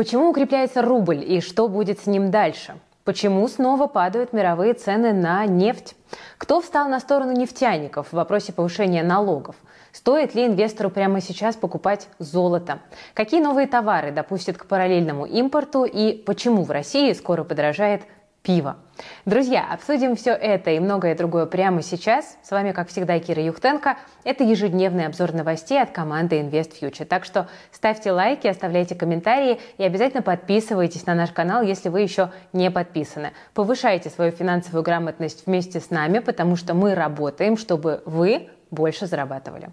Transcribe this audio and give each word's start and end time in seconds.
Почему 0.00 0.30
укрепляется 0.30 0.80
рубль 0.80 1.22
и 1.22 1.42
что 1.42 1.68
будет 1.68 2.00
с 2.00 2.06
ним 2.06 2.30
дальше? 2.30 2.78
Почему 3.04 3.46
снова 3.48 3.86
падают 3.86 4.32
мировые 4.32 4.72
цены 4.72 5.12
на 5.12 5.44
нефть? 5.44 5.94
Кто 6.38 6.62
встал 6.62 6.88
на 6.88 7.00
сторону 7.00 7.32
нефтяников 7.32 8.06
в 8.06 8.12
вопросе 8.14 8.54
повышения 8.54 9.02
налогов? 9.02 9.56
Стоит 9.92 10.34
ли 10.34 10.46
инвестору 10.46 10.88
прямо 10.88 11.20
сейчас 11.20 11.54
покупать 11.54 12.08
золото? 12.18 12.78
Какие 13.12 13.42
новые 13.42 13.66
товары 13.66 14.10
допустят 14.10 14.56
к 14.56 14.64
параллельному 14.64 15.26
импорту 15.26 15.84
и 15.84 16.14
почему 16.14 16.64
в 16.64 16.70
России 16.70 17.12
скоро 17.12 17.44
подорожает 17.44 18.00
пиво. 18.42 18.76
Друзья, 19.24 19.66
обсудим 19.70 20.16
все 20.16 20.32
это 20.32 20.70
и 20.70 20.80
многое 20.80 21.14
другое 21.14 21.46
прямо 21.46 21.82
сейчас. 21.82 22.36
С 22.42 22.50
вами, 22.50 22.72
как 22.72 22.88
всегда, 22.88 23.18
Кира 23.18 23.42
Юхтенко. 23.42 23.96
Это 24.24 24.44
ежедневный 24.44 25.06
обзор 25.06 25.32
новостей 25.32 25.80
от 25.80 25.90
команды 25.90 26.40
Invest 26.40 26.72
Future. 26.80 27.04
Так 27.04 27.24
что 27.24 27.48
ставьте 27.72 28.12
лайки, 28.12 28.46
оставляйте 28.46 28.94
комментарии 28.94 29.60
и 29.78 29.84
обязательно 29.84 30.22
подписывайтесь 30.22 31.06
на 31.06 31.14
наш 31.14 31.30
канал, 31.32 31.62
если 31.62 31.88
вы 31.88 32.00
еще 32.00 32.30
не 32.52 32.70
подписаны. 32.70 33.32
Повышайте 33.54 34.10
свою 34.10 34.32
финансовую 34.32 34.82
грамотность 34.82 35.46
вместе 35.46 35.80
с 35.80 35.90
нами, 35.90 36.18
потому 36.18 36.56
что 36.56 36.74
мы 36.74 36.94
работаем, 36.94 37.56
чтобы 37.56 38.02
вы 38.04 38.48
больше 38.70 39.06
зарабатывали. 39.06 39.70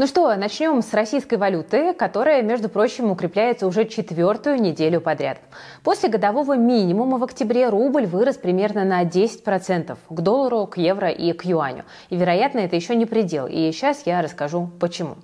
Ну 0.00 0.06
что, 0.06 0.34
начнем 0.34 0.80
с 0.80 0.94
российской 0.94 1.34
валюты, 1.34 1.92
которая, 1.92 2.40
между 2.40 2.70
прочим, 2.70 3.10
укрепляется 3.10 3.66
уже 3.66 3.84
четвертую 3.84 4.58
неделю 4.58 4.98
подряд. 5.02 5.40
После 5.84 6.08
годового 6.08 6.56
минимума 6.56 7.18
в 7.18 7.24
октябре 7.24 7.68
рубль 7.68 8.06
вырос 8.06 8.38
примерно 8.38 8.84
на 8.84 9.04
10% 9.04 9.98
к 10.08 10.20
доллару, 10.22 10.66
к 10.66 10.78
евро 10.78 11.10
и 11.10 11.34
к 11.34 11.44
юаню. 11.44 11.84
И, 12.08 12.16
вероятно, 12.16 12.60
это 12.60 12.76
еще 12.76 12.96
не 12.96 13.04
предел. 13.04 13.46
И 13.46 13.70
сейчас 13.72 14.06
я 14.06 14.22
расскажу, 14.22 14.70
почему. 14.80 15.16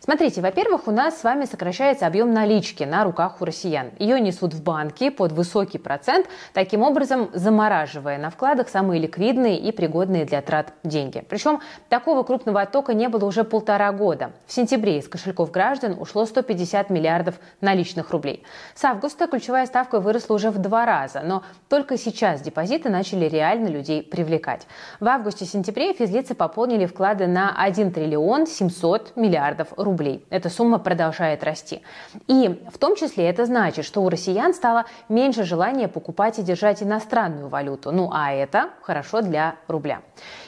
Смотрите, 0.00 0.40
во-первых, 0.40 0.88
у 0.88 0.90
нас 0.90 1.20
с 1.20 1.24
вами 1.24 1.44
сокращается 1.44 2.06
объем 2.06 2.32
налички 2.32 2.82
на 2.82 3.04
руках 3.04 3.40
у 3.40 3.44
россиян. 3.44 3.90
Ее 3.98 4.20
несут 4.20 4.52
в 4.52 4.62
банки 4.62 5.10
под 5.10 5.32
высокий 5.32 5.78
процент, 5.78 6.26
таким 6.52 6.82
образом 6.82 7.30
замораживая 7.32 8.18
на 8.18 8.30
вкладах 8.30 8.68
самые 8.68 9.00
ликвидные 9.00 9.58
и 9.58 9.70
пригодные 9.70 10.24
для 10.24 10.42
трат 10.42 10.72
деньги. 10.82 11.24
Причем 11.28 11.60
такого 11.88 12.22
крупного 12.24 12.62
оттока 12.62 12.94
не 12.94 13.08
было 13.08 13.24
уже 13.24 13.44
полтора 13.44 13.92
года. 13.92 14.32
В 14.46 14.52
сентябре 14.52 14.98
из 14.98 15.08
кошельков 15.08 15.50
граждан 15.50 15.96
ушло 15.98 16.26
150 16.26 16.90
миллиардов 16.90 17.36
наличных 17.60 18.10
рублей. 18.10 18.42
С 18.74 18.84
августа 18.84 19.26
ключевая 19.28 19.66
ставка 19.66 20.00
выросла 20.00 20.34
уже 20.34 20.50
в 20.50 20.58
два 20.58 20.84
раза, 20.84 21.20
но 21.24 21.44
только 21.68 21.96
сейчас 21.96 22.40
депозиты 22.40 22.88
начали 22.88 23.26
реально 23.26 23.68
людей 23.68 24.02
привлекать. 24.02 24.66
В 25.00 25.06
августе-сентябре 25.06 25.92
физлицы 25.92 26.34
пополнили 26.34 26.86
вклады 26.86 27.26
на 27.26 27.54
1 27.56 27.92
триллион 27.92 28.46
700 28.46 29.16
миллиардов 29.16 29.61
миллиардов 29.62 29.72
рублей. 29.76 30.24
Эта 30.30 30.48
сумма 30.50 30.78
продолжает 30.78 31.44
расти. 31.44 31.82
И 32.28 32.60
в 32.72 32.78
том 32.78 32.96
числе 32.96 33.28
это 33.28 33.46
значит, 33.46 33.84
что 33.84 34.02
у 34.02 34.08
россиян 34.08 34.54
стало 34.54 34.84
меньше 35.08 35.44
желания 35.44 35.88
покупать 35.88 36.38
и 36.38 36.42
держать 36.42 36.82
иностранную 36.82 37.48
валюту. 37.48 37.92
Ну 37.92 38.10
а 38.12 38.32
это 38.32 38.70
хорошо 38.82 39.22
для 39.22 39.56
рубля. 39.68 40.00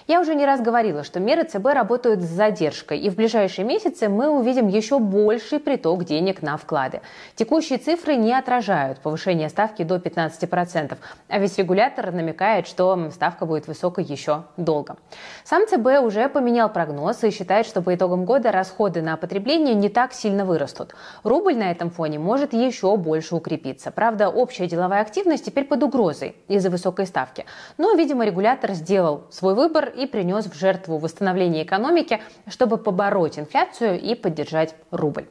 Я 0.06 0.20
уже 0.20 0.34
не 0.34 0.44
раз 0.44 0.60
говорила, 0.60 1.02
что 1.02 1.18
меры 1.18 1.44
ЦБ 1.44 1.64
работают 1.72 2.20
с 2.20 2.26
задержкой, 2.26 2.98
и 2.98 3.08
в 3.08 3.16
ближайшие 3.16 3.64
месяцы 3.64 4.10
мы 4.10 4.28
увидим 4.28 4.68
еще 4.68 4.98
больший 4.98 5.58
приток 5.58 6.04
денег 6.04 6.42
на 6.42 6.58
вклады. 6.58 7.00
Текущие 7.36 7.78
цифры 7.78 8.16
не 8.16 8.34
отражают 8.34 8.98
повышение 8.98 9.48
ставки 9.48 9.82
до 9.82 9.96
15%, 9.96 10.98
а 11.28 11.38
ведь 11.38 11.56
регулятор 11.56 12.12
намекает, 12.12 12.66
что 12.66 13.10
ставка 13.12 13.46
будет 13.46 13.66
высокой 13.66 14.04
еще 14.04 14.44
долго. 14.58 14.98
Сам 15.42 15.66
ЦБ 15.66 16.04
уже 16.04 16.28
поменял 16.28 16.68
прогноз 16.68 17.24
и 17.24 17.30
считает, 17.30 17.64
что 17.64 17.80
по 17.80 17.94
итогам 17.94 18.26
года 18.26 18.52
расходы 18.52 19.00
на 19.00 19.16
потребление 19.16 19.74
не 19.74 19.88
так 19.88 20.12
сильно 20.12 20.44
вырастут. 20.44 20.94
Рубль 21.22 21.56
на 21.56 21.70
этом 21.70 21.88
фоне 21.88 22.18
может 22.18 22.52
еще 22.52 22.94
больше 22.98 23.36
укрепиться. 23.36 23.90
Правда, 23.90 24.28
общая 24.28 24.66
деловая 24.66 25.00
активность 25.00 25.46
теперь 25.46 25.64
под 25.64 25.82
угрозой 25.82 26.36
из-за 26.48 26.68
высокой 26.68 27.06
ставки. 27.06 27.46
Но, 27.78 27.94
видимо, 27.94 28.26
регулятор 28.26 28.72
сделал 28.72 29.24
свой 29.30 29.54
выбор 29.54 29.93
и 29.94 30.06
принес 30.06 30.46
в 30.46 30.54
жертву 30.54 30.98
восстановление 30.98 31.64
экономики, 31.64 32.20
чтобы 32.48 32.78
побороть 32.78 33.38
инфляцию 33.38 34.00
и 34.00 34.14
поддержать 34.14 34.74
рубль. 34.90 35.26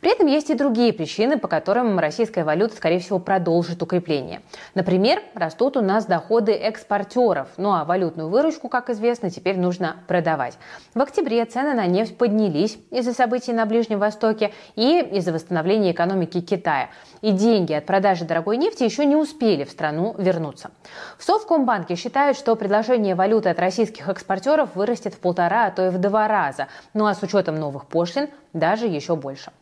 При 0.00 0.10
этом 0.10 0.26
есть 0.26 0.48
и 0.48 0.54
другие 0.54 0.94
причины, 0.94 1.38
по 1.38 1.46
которым 1.46 1.98
российская 1.98 2.42
валюта, 2.42 2.74
скорее 2.74 3.00
всего, 3.00 3.18
продолжит 3.18 3.82
укрепление. 3.82 4.40
Например, 4.74 5.22
растут 5.34 5.76
у 5.76 5.82
нас 5.82 6.06
доходы 6.06 6.52
экспортеров, 6.52 7.48
ну 7.58 7.72
а 7.72 7.84
валютную 7.84 8.30
выручку, 8.30 8.70
как 8.70 8.88
известно, 8.88 9.30
теперь 9.30 9.58
нужно 9.58 9.96
продавать. 10.08 10.56
В 10.94 11.02
октябре 11.02 11.44
цены 11.44 11.74
на 11.74 11.86
нефть 11.86 12.16
поднялись 12.16 12.78
из-за 12.90 13.12
событий 13.12 13.52
на 13.52 13.66
Ближнем 13.66 13.98
Востоке 13.98 14.52
и 14.74 15.00
из-за 15.12 15.34
восстановления 15.34 15.92
экономики 15.92 16.40
Китая. 16.40 16.88
И 17.20 17.32
деньги 17.32 17.74
от 17.74 17.84
продажи 17.84 18.24
дорогой 18.24 18.56
нефти 18.56 18.84
еще 18.84 19.04
не 19.04 19.16
успели 19.16 19.64
в 19.64 19.70
страну 19.70 20.14
вернуться. 20.16 20.70
В 21.18 21.24
Совкомбанке 21.24 21.94
считают, 21.96 22.38
что 22.38 22.56
предложение 22.56 23.14
валюты 23.14 23.50
от 23.50 23.58
российских 23.58 24.08
экспортеров 24.08 24.74
вырастет 24.74 25.12
в 25.12 25.18
полтора, 25.18 25.66
а 25.66 25.70
то 25.70 25.88
и 25.88 25.90
в 25.90 25.98
два 25.98 26.26
раза. 26.26 26.68
Ну 26.94 27.04
а 27.04 27.14
с 27.14 27.22
учетом 27.22 27.56
новых 27.56 27.84
пошлин 27.86 28.30
даже 28.54 28.86
еще 28.86 29.14
больше. 29.14 29.52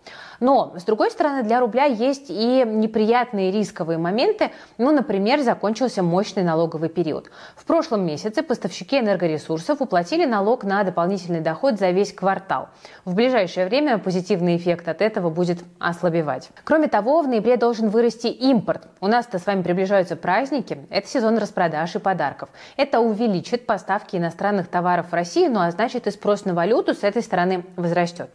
Но, 0.41 0.75
с 0.77 0.85
другой 0.85 1.11
стороны, 1.11 1.43
для 1.43 1.61
рубля 1.61 1.85
есть 1.85 2.27
и 2.29 2.65
неприятные 2.65 3.51
рисковые 3.51 3.99
моменты. 3.99 4.51
Ну, 4.79 4.93
например, 4.93 5.41
закончился 5.41 6.03
мощный 6.03 6.43
налоговый 6.43 6.89
период. 6.89 7.31
В 7.57 7.65
прошлом 7.65 8.07
месяце 8.07 8.43
поставщики 8.43 8.99
энергоресурсов 8.99 9.81
уплатили 9.81 10.25
налог 10.25 10.65
на 10.65 10.85
дополнительный 10.85 11.41
доход 11.41 11.79
за 11.79 11.91
весь 11.91 12.13
квартал. 12.13 12.69
В 13.05 13.15
ближайшее 13.15 13.67
время 13.67 13.99
позитивный 13.99 14.57
эффект 14.57 14.89
от 14.89 15.03
этого 15.03 15.31
будет 15.31 15.59
ослабевать. 15.79 16.51
Кроме 16.65 16.89
того, 16.89 17.23
в 17.23 17.29
ноябре 17.29 17.57
должен 17.57 17.89
вырасти 17.89 18.29
импорт. 18.29 18.89
У 19.01 19.09
нас-то 19.09 19.39
с 19.39 19.47
вами 19.47 19.63
приближаются 19.63 20.17
праздники. 20.17 20.87
Это 20.91 21.09
сезон 21.09 21.39
распродаж 21.39 21.95
и 21.97 21.99
подарков. 21.99 22.49
Это 22.77 23.01
увеличит 23.01 23.67
поставки 23.67 24.17
иностранных 24.17 24.69
товаров 24.69 25.11
в 25.11 25.15
Россию, 25.15 25.53
ну 25.53 25.61
а 25.61 25.71
значит 25.71 26.07
и 26.07 26.11
спрос 26.11 26.45
на 26.45 26.55
валюту 26.55 26.95
с 26.95 27.03
этой 27.03 27.23
стороны 27.23 27.65
возрастет. 27.77 28.31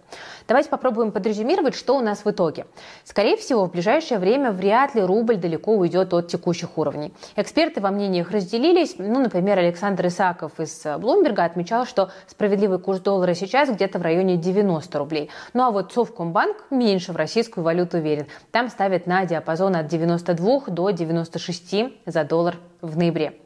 Давайте 0.47 0.69
попробуем 0.69 1.11
подрезюмировать, 1.11 1.75
что 1.75 1.92
у 1.97 2.01
нас 2.01 2.25
в 2.25 2.29
итоге. 2.29 2.65
Скорее 3.03 3.37
всего, 3.37 3.65
в 3.65 3.71
ближайшее 3.71 4.19
время 4.19 4.51
вряд 4.51 4.95
ли 4.95 5.01
рубль 5.01 5.37
далеко 5.37 5.73
уйдет 5.73 6.13
от 6.13 6.27
текущих 6.27 6.77
уровней. 6.77 7.13
Эксперты 7.35 7.81
во 7.81 7.91
мнениях 7.91 8.31
разделились. 8.31 8.95
Ну, 8.97 9.19
например, 9.19 9.59
Александр 9.59 10.07
Исаков 10.07 10.59
из 10.59 10.85
Блумберга 10.99 11.43
отмечал, 11.43 11.85
что 11.85 12.11
справедливый 12.27 12.79
курс 12.79 12.99
доллара 12.99 13.33
сейчас 13.33 13.69
где-то 13.69 13.99
в 13.99 14.01
районе 14.01 14.37
90 14.37 14.99
рублей. 14.99 15.29
Ну 15.53 15.63
а 15.63 15.71
вот 15.71 15.93
Совкомбанк 15.93 16.65
меньше 16.69 17.13
в 17.13 17.15
российскую 17.15 17.63
валюту 17.63 17.99
верит. 17.99 18.27
Там 18.51 18.69
ставят 18.69 19.07
на 19.07 19.25
диапазон 19.25 19.75
от 19.75 19.87
92 19.87 20.61
до 20.67 20.89
96 20.89 21.75
за 22.05 22.23
доллар 22.23 22.57
в 22.81 22.97
ноябре. 22.97 23.39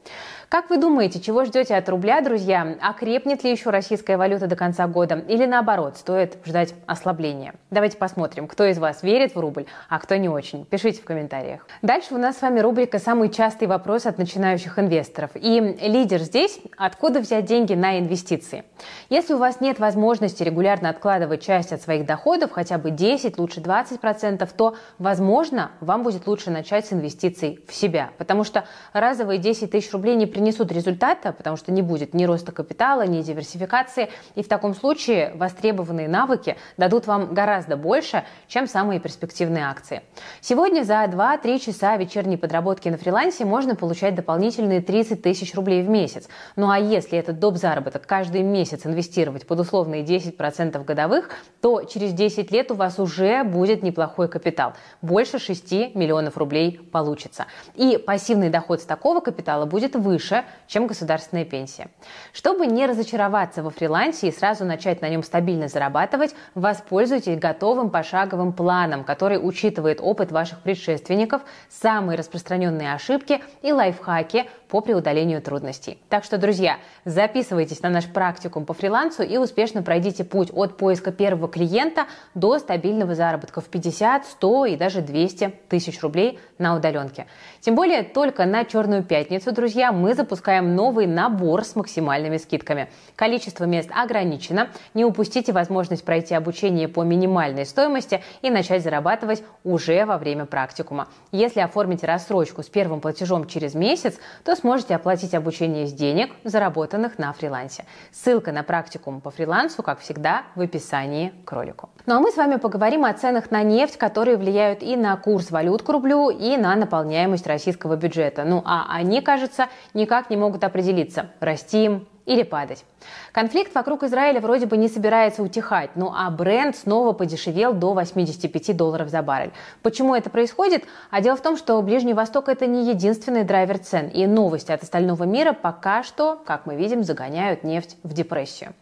Как 0.50 0.69
вы 0.69 0.78
думаете, 0.78 1.19
чего 1.19 1.44
ждете 1.44 1.75
от 1.75 1.90
рубля, 1.90 2.22
друзья? 2.22 2.78
Окрепнет 2.81 3.44
ли 3.44 3.52
еще 3.52 3.69
российская 3.69 4.16
валюта 4.16 4.47
до 4.47 4.56
конца 4.56 4.88
года? 4.88 5.16
Или 5.28 5.46
наоборот, 5.46 5.97
стоит 5.97 6.38
ждать 6.46 6.74
ослабления? 6.85 7.56
Давайте 7.69 7.97
посмотрим, 7.97 8.47
кто 8.47 8.63
из 8.63 8.78
вас 8.78 9.03
верит 9.03 9.35
в 9.35 9.40
рубль, 9.41 9.66
а 9.90 10.00
кто 10.00 10.16
не 10.16 10.30
очень. 10.30 10.63
Пишите 10.63 11.02
в 11.02 11.03
комментариях. 11.03 11.68
Дальше 11.81 12.16
у 12.16 12.18
нас 12.18 12.38
с 12.38 12.41
вами 12.41 12.62
рубрика 12.62 12.97
«Самый 12.97 13.30
частый 13.30 13.68
вопрос 13.68 14.06
от 14.06 14.19
начинающих 14.19 14.80
инвесторов». 14.80 15.31
И 15.34 15.59
лидер 15.81 16.22
здесь– 16.22 16.62
откуда 16.78 17.19
взять 17.19 17.44
деньги 17.44 17.74
на 17.74 18.00
инвестиции? 18.00 18.64
Если 19.09 19.34
у 19.34 19.40
вас 19.40 19.59
нет 19.59 19.79
возможности 19.79 20.44
регулярно 20.44 20.90
откладывать 20.90 21.44
часть 21.44 21.74
от 21.74 21.81
своих 21.81 22.06
доходов, 22.06 22.52
хотя 22.52 22.78
бы 22.78 22.91
10, 22.91 23.38
лучше 23.38 23.59
20%, 23.59 24.50
то, 24.56 24.75
возможно, 24.97 25.72
вам 25.81 26.03
будет 26.03 26.25
лучше 26.25 26.52
начать 26.52 26.85
с 26.85 26.94
инвестиций 26.94 27.59
в 27.68 27.74
себя. 27.74 28.12
Потому 28.18 28.46
что 28.46 28.64
разовые 28.94 29.40
10 29.40 29.72
тысяч 29.72 29.91
рублей 29.91 30.16
не 30.16 30.25
принесут 30.37 30.71
результата, 30.71 31.31
потому 31.31 31.57
что 31.57 31.71
не 31.71 31.81
будет 31.81 32.13
ни 32.13 32.23
роста 32.25 32.51
капитала, 32.51 33.07
ни 33.07 33.23
диверсификации. 33.23 34.09
И 34.35 34.43
в 34.43 34.47
таком 34.47 34.75
случае 34.75 35.31
востребованные 35.33 36.07
навыки 36.07 36.57
дадут 36.77 37.07
вам 37.07 37.34
гораздо 37.34 37.75
больше, 37.75 38.23
чем 38.47 38.67
самые 38.67 38.99
перспективные 38.99 39.66
акции. 39.66 40.03
Сегодня 40.39 40.84
за 40.84 41.03
2-3 41.05 41.57
часа 41.57 41.97
вечерней 41.97 42.37
подработки 42.37 42.87
на 42.87 42.99
фрилансе 42.99 43.45
можно 43.45 43.75
получать 43.75 44.13
дополнительные 44.13 44.79
30 44.79 45.23
тысяч 45.23 45.55
рублей 45.55 45.81
в 45.81 45.89
месяц. 45.89 46.28
Ну 46.55 46.69
а 46.69 46.78
если 46.78 47.17
этот 47.17 47.40
доп. 47.40 47.57
заработок 47.57 48.05
каждый 48.05 48.43
месяц 48.43 48.85
инвестировать 48.85 49.47
под 49.47 49.61
условные 49.61 50.03
10% 50.03 50.83
годовых, 50.83 51.31
то 51.61 51.81
через 51.81 52.13
10 52.13 52.51
лет 52.51 52.69
у 52.69 52.75
вас 52.75 52.99
уже 52.99 53.43
будет 53.43 53.81
неплохой 53.81 54.28
капитал. 54.28 54.73
Больше 55.01 55.40
6 55.40 55.95
миллионов 55.95 56.37
рублей 56.37 56.79
получится. 56.91 57.47
И 57.73 57.97
пассивный 57.97 58.51
доход 58.51 58.81
с 58.81 58.85
такого 58.85 59.19
капитала 59.19 59.66
будет 59.66 59.95
выше, 59.95 60.27
выше, 60.28 60.46
чем 60.68 60.88
государственная 60.88 61.46
пенсия. 61.46 61.88
Чтобы 62.34 62.68
не 62.68 62.85
разочароваться 62.85 63.64
во 63.64 63.70
фрилансе 63.70 64.28
и 64.28 64.32
сразу 64.32 64.66
начать 64.66 65.02
на 65.02 65.09
нем 65.09 65.24
стабильно 65.24 65.68
зарабатывать, 65.68 66.35
воспользуйтесь 66.56 67.40
готовым 67.40 67.90
пошаговым 67.90 68.53
планом, 68.53 69.03
который 69.03 69.38
учитывает 69.38 70.00
опыт 70.02 70.32
ваших 70.32 70.59
предшественников, 70.59 71.41
самые 71.70 72.18
распространенные 72.18 72.94
ошибки 72.94 73.41
и 73.62 73.72
лайфхаки 73.72 74.50
по 74.69 74.81
преодолению 74.81 75.41
трудностей. 75.41 75.97
Так 76.09 76.23
что, 76.23 76.37
друзья, 76.37 76.78
записывайтесь 77.05 77.81
на 77.81 77.90
наш 77.90 78.05
практикум 78.05 78.66
по 78.66 78.73
фрилансу 78.73 79.23
и 79.23 79.37
успешно 79.37 79.81
пройдите 79.81 80.23
путь 80.23 80.49
от 80.53 80.78
поиска 80.78 81.11
первого 81.11 81.47
клиента 81.47 82.05
до 82.35 82.59
стабильного 82.59 83.16
заработка 83.16 83.61
в 83.61 83.66
50, 83.66 84.25
100 84.25 84.66
и 84.66 84.75
даже 84.75 85.02
200 85.02 85.53
тысяч 85.69 86.02
рублей 86.02 86.40
на 86.58 86.75
удаленке. 86.75 87.28
Тем 87.61 87.75
более 87.75 88.03
только 88.03 88.46
на 88.46 88.66
Черную 88.67 89.02
пятницу, 89.02 89.53
друзья, 89.53 89.91
мы 89.93 90.14
запускаем 90.14 90.75
новый 90.75 91.08
набор 91.08 91.64
с 91.64 91.75
максимальными 91.75 92.37
скидками. 92.37 92.90
Количество 93.16 93.64
мест 93.64 93.90
ограничено. 93.93 94.69
Не 94.93 95.05
упустите 95.05 95.53
возможность 95.53 96.03
пройти 96.03 96.35
обучение 96.35 96.90
по 96.90 97.03
минимальной 97.03 97.66
стоимости 97.66 98.22
и 98.41 98.49
начать 98.49 98.84
зарабатывать 98.84 99.43
уже 99.64 100.05
во 100.05 100.17
время 100.17 100.46
практикума. 100.46 101.08
Если 101.31 101.61
оформите 101.61 102.05
рассрочку 102.08 102.61
с 102.61 102.67
первым 102.67 102.99
платежом 102.99 103.47
через 103.47 103.73
месяц, 103.73 104.19
то 104.43 104.56
сможете 104.57 104.95
оплатить 104.95 105.33
обучение 105.33 105.87
с 105.87 105.93
денег, 105.93 106.33
заработанных 106.43 107.17
на 107.17 107.31
фрилансе. 107.33 107.85
Ссылка 108.11 108.51
на 108.51 108.63
практикум 108.63 109.21
по 109.21 109.31
фрилансу, 109.31 109.83
как 109.83 109.99
всегда, 109.99 110.43
в 110.55 110.61
описании 110.61 111.33
к 111.45 111.51
ролику. 111.51 111.89
Ну 112.05 112.15
а 112.15 112.19
мы 112.19 112.31
с 112.31 112.37
вами 112.37 112.57
поговорим 112.57 113.05
о 113.05 113.13
ценах 113.13 113.51
на 113.51 113.63
нефть, 113.63 113.97
которые 113.97 114.37
влияют 114.37 114.83
и 114.83 114.95
на 114.95 115.15
курс 115.17 115.51
валют 115.51 115.83
к 115.83 115.89
рублю, 115.89 116.29
и 116.29 116.57
на 116.57 116.75
наполняемость 116.75 117.47
российского 117.47 117.95
бюджета. 117.95 118.43
Ну 118.43 118.61
а 118.65 118.87
они, 118.89 119.21
кажется, 119.21 119.67
никак 119.93 120.29
не 120.29 120.37
могут 120.37 120.63
определиться, 120.63 121.27
расти 121.39 121.85
им 121.85 122.07
или 122.28 122.44
падать. 122.44 122.84
Конфликт 123.32 123.74
вокруг 123.74 124.03
Израиля 124.03 124.41
вроде 124.41 124.66
бы 124.66 124.78
не 124.78 124.90
собирается 124.90 125.41
утихать, 125.41 125.91
ну 125.96 126.12
а 126.16 126.29
бренд 126.29 126.76
снова 126.76 127.14
подешевел 127.14 127.74
до 127.74 127.94
85 127.94 128.76
долларов 128.76 129.09
за 129.09 129.22
баррель. 129.22 129.52
Почему 129.82 130.14
это 130.14 130.29
происходит? 130.29 130.84
А 131.09 131.22
дело 131.22 131.38
в 131.38 131.41
том, 131.41 131.58
что 131.58 131.82
Ближний 131.82 132.14
Восток 132.14 132.50
это 132.50 132.68
не 132.68 132.90
единственный 132.90 133.44
драйвер 133.44 133.79
цен, 133.79 134.09
и 134.09 134.28
новости 134.28 134.72
от 134.72 134.84
остального 134.84 135.24
мира 135.24 135.53
пока 135.53 136.03
что, 136.03 136.40
как 136.46 136.66
мы 136.66 136.76
видим, 136.76 137.03
загоняют 137.03 137.64
нефть 137.64 137.97
в 138.03 138.14
депрессию. 138.14 138.74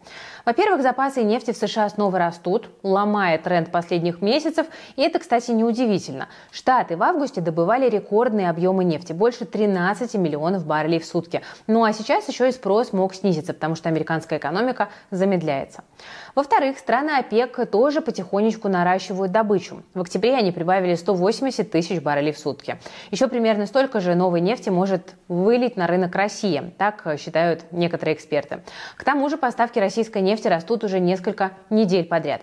Во-первых, 0.44 0.82
запасы 0.82 1.22
нефти 1.22 1.52
в 1.52 1.56
США 1.56 1.88
снова 1.88 2.18
растут, 2.18 2.70
ломая 2.84 3.36
тренд 3.36 3.72
последних 3.72 4.22
месяцев, 4.22 4.66
и 4.94 5.02
это, 5.02 5.18
кстати, 5.18 5.50
неудивительно. 5.50 6.28
Штаты 6.52 6.96
в 6.96 7.02
августе 7.02 7.40
добывали 7.40 7.88
рекордные 7.88 8.48
объемы 8.48 8.84
нефти, 8.84 9.12
больше 9.12 9.44
13 9.44 10.14
миллионов 10.14 10.64
баррелей 10.64 11.00
в 11.00 11.04
сутки. 11.04 11.42
Ну 11.66 11.84
а 11.84 11.92
сейчас 11.92 12.28
еще 12.28 12.48
и 12.48 12.52
спрос 12.52 12.92
мог 12.92 13.14
снизиться, 13.14 13.35
потому 13.54 13.74
что 13.74 13.88
американская 13.88 14.38
экономика 14.38 14.88
замедляется. 15.10 15.84
Во-вторых, 16.34 16.78
страны 16.78 17.12
ОПЕК 17.18 17.70
тоже 17.70 18.00
потихонечку 18.00 18.68
наращивают 18.68 19.32
добычу. 19.32 19.82
В 19.94 20.00
октябре 20.00 20.34
они 20.34 20.52
прибавили 20.52 20.94
180 20.94 21.70
тысяч 21.70 22.00
баррелей 22.00 22.32
в 22.32 22.38
сутки. 22.38 22.78
Еще 23.10 23.28
примерно 23.28 23.66
столько 23.66 24.00
же 24.00 24.14
новой 24.14 24.40
нефти 24.40 24.68
может 24.68 25.14
вылить 25.28 25.76
на 25.76 25.86
рынок 25.86 26.14
России, 26.14 26.72
так 26.78 27.06
считают 27.18 27.64
некоторые 27.72 28.14
эксперты. 28.14 28.62
К 28.96 29.04
тому 29.04 29.28
же 29.28 29.36
поставки 29.36 29.78
российской 29.78 30.22
нефти 30.22 30.48
растут 30.48 30.84
уже 30.84 31.00
несколько 31.00 31.52
недель 31.70 32.04
подряд. 32.04 32.42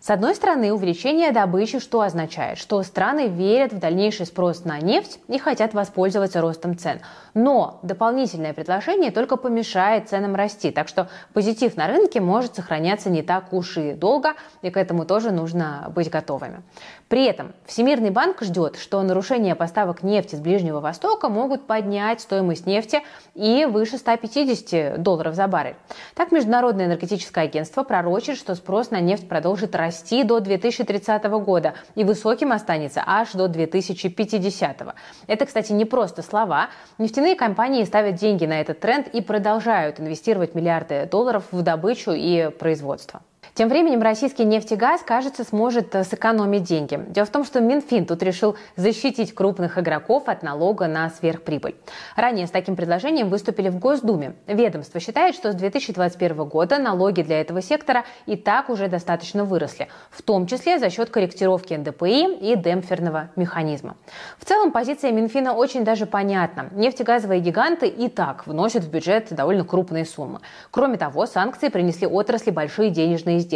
С 0.00 0.10
одной 0.10 0.36
стороны, 0.36 0.72
увеличение 0.72 1.32
добычи 1.32 1.80
что 1.80 2.02
означает? 2.02 2.58
Что 2.58 2.82
страны 2.84 3.26
верят 3.26 3.72
в 3.72 3.78
дальнейший 3.80 4.26
спрос 4.26 4.64
на 4.64 4.78
нефть 4.78 5.18
и 5.26 5.38
хотят 5.38 5.74
воспользоваться 5.74 6.40
ростом 6.40 6.78
цен. 6.78 7.00
Но 7.34 7.80
дополнительное 7.82 8.52
предложение 8.52 9.10
только 9.10 9.36
помешает 9.36 10.08
ценам 10.08 10.36
расти, 10.36 10.70
так 10.70 10.86
что 10.86 11.08
позитив 11.32 11.76
на 11.76 11.88
рынке 11.88 12.20
может 12.20 12.54
сохраняться 12.54 12.87
не 13.10 13.22
так 13.22 13.52
уж 13.52 13.76
и 13.76 13.92
долго, 13.92 14.34
и 14.62 14.70
к 14.70 14.76
этому 14.76 15.04
тоже 15.04 15.30
нужно 15.30 15.92
быть 15.94 16.10
готовыми. 16.10 16.62
При 17.08 17.24
этом 17.24 17.54
Всемирный 17.64 18.10
банк 18.10 18.42
ждет, 18.42 18.76
что 18.76 19.02
нарушения 19.02 19.54
поставок 19.54 20.02
нефти 20.02 20.36
с 20.36 20.40
Ближнего 20.40 20.80
Востока 20.80 21.30
могут 21.30 21.66
поднять 21.66 22.20
стоимость 22.20 22.66
нефти 22.66 23.00
и 23.34 23.64
выше 23.64 23.96
150 23.96 25.02
долларов 25.02 25.34
за 25.34 25.48
баррель. 25.48 25.76
Так, 26.14 26.32
Международное 26.32 26.84
энергетическое 26.84 27.44
агентство 27.44 27.82
пророчит, 27.82 28.36
что 28.36 28.54
спрос 28.54 28.90
на 28.90 29.00
нефть 29.00 29.26
продолжит 29.26 29.74
расти 29.74 30.22
до 30.22 30.40
2030 30.40 31.24
года 31.24 31.72
и 31.94 32.04
высоким 32.04 32.52
останется 32.52 33.02
аж 33.06 33.32
до 33.32 33.48
2050. 33.48 34.94
Это, 35.26 35.46
кстати, 35.46 35.72
не 35.72 35.86
просто 35.86 36.22
слова. 36.22 36.68
Нефтяные 36.98 37.36
компании 37.36 37.84
ставят 37.84 38.16
деньги 38.16 38.44
на 38.44 38.60
этот 38.60 38.80
тренд 38.80 39.08
и 39.08 39.22
продолжают 39.22 39.98
инвестировать 39.98 40.54
миллиарды 40.54 41.08
долларов 41.10 41.44
в 41.52 41.62
добычу 41.62 42.12
и 42.12 42.50
производство. 42.50 43.22
Тем 43.58 43.68
временем 43.68 44.02
российский 44.02 44.44
нефтегаз, 44.44 45.02
кажется, 45.02 45.42
сможет 45.42 45.92
э, 45.96 46.04
сэкономить 46.04 46.62
деньги. 46.62 47.00
Дело 47.08 47.26
в 47.26 47.30
том, 47.30 47.44
что 47.44 47.60
Минфин 47.60 48.06
тут 48.06 48.22
решил 48.22 48.56
защитить 48.76 49.34
крупных 49.34 49.78
игроков 49.78 50.28
от 50.28 50.44
налога 50.44 50.86
на 50.86 51.10
сверхприбыль. 51.10 51.74
Ранее 52.14 52.46
с 52.46 52.52
таким 52.52 52.76
предложением 52.76 53.28
выступили 53.28 53.68
в 53.68 53.80
Госдуме. 53.80 54.36
Ведомство 54.46 55.00
считает, 55.00 55.34
что 55.34 55.50
с 55.50 55.56
2021 55.56 56.36
года 56.44 56.78
налоги 56.78 57.22
для 57.22 57.40
этого 57.40 57.60
сектора 57.60 58.04
и 58.26 58.36
так 58.36 58.70
уже 58.70 58.86
достаточно 58.86 59.42
выросли, 59.44 59.88
в 60.12 60.22
том 60.22 60.46
числе 60.46 60.78
за 60.78 60.88
счет 60.88 61.10
корректировки 61.10 61.74
НДПИ 61.74 62.36
и 62.36 62.54
демпферного 62.54 63.30
механизма. 63.34 63.96
В 64.38 64.44
целом 64.44 64.70
позиция 64.70 65.10
Минфина 65.10 65.52
очень 65.52 65.82
даже 65.82 66.06
понятна. 66.06 66.68
Нефтегазовые 66.70 67.40
гиганты 67.40 67.88
и 67.88 68.08
так 68.08 68.46
вносят 68.46 68.84
в 68.84 68.88
бюджет 68.88 69.34
довольно 69.34 69.64
крупные 69.64 70.04
суммы. 70.04 70.38
Кроме 70.70 70.96
того, 70.96 71.26
санкции 71.26 71.70
принесли 71.70 72.06
отрасли 72.06 72.52
большие 72.52 72.90
денежные 72.90 73.38
издержки. 73.38 73.47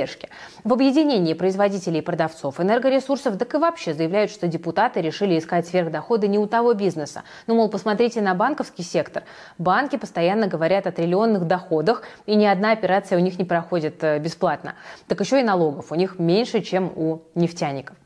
В 0.65 0.73
объединении 0.73 1.35
производителей 1.35 1.99
и 1.99 2.03
продавцов 2.03 2.61
энергоресурсов 2.61 3.39
так 3.39 3.55
и 3.55 3.59
вообще 3.59 3.95
заявляют, 3.95 4.31
что 4.31 4.49
депутаты 4.49 5.01
решили 5.01 5.39
искать 5.39 5.67
сверхдоходы 5.67 6.29
не 6.29 6.39
у 6.39 6.47
того 6.47 6.75
бизнеса. 6.75 7.23
Ну, 7.47 7.55
мол, 7.55 7.69
посмотрите 7.69 8.21
на 8.21 8.35
банковский 8.35 8.83
сектор. 8.83 9.25
Банки 9.59 9.97
постоянно 9.97 10.47
говорят 10.47 10.87
о 10.87 10.93
триллионных 10.93 11.47
доходах, 11.47 12.03
и 12.27 12.35
ни 12.35 12.45
одна 12.45 12.73
операция 12.73 13.19
у 13.19 13.21
них 13.21 13.39
не 13.39 13.45
проходит 13.45 14.03
э, 14.03 14.19
бесплатно. 14.19 14.75
Так 15.07 15.21
еще 15.21 15.41
и 15.41 15.45
налогов 15.45 15.93
у 15.93 15.95
них 15.95 16.19
меньше, 16.19 16.61
чем 16.61 16.93
у 16.97 17.23
нефтяников. 17.35 17.97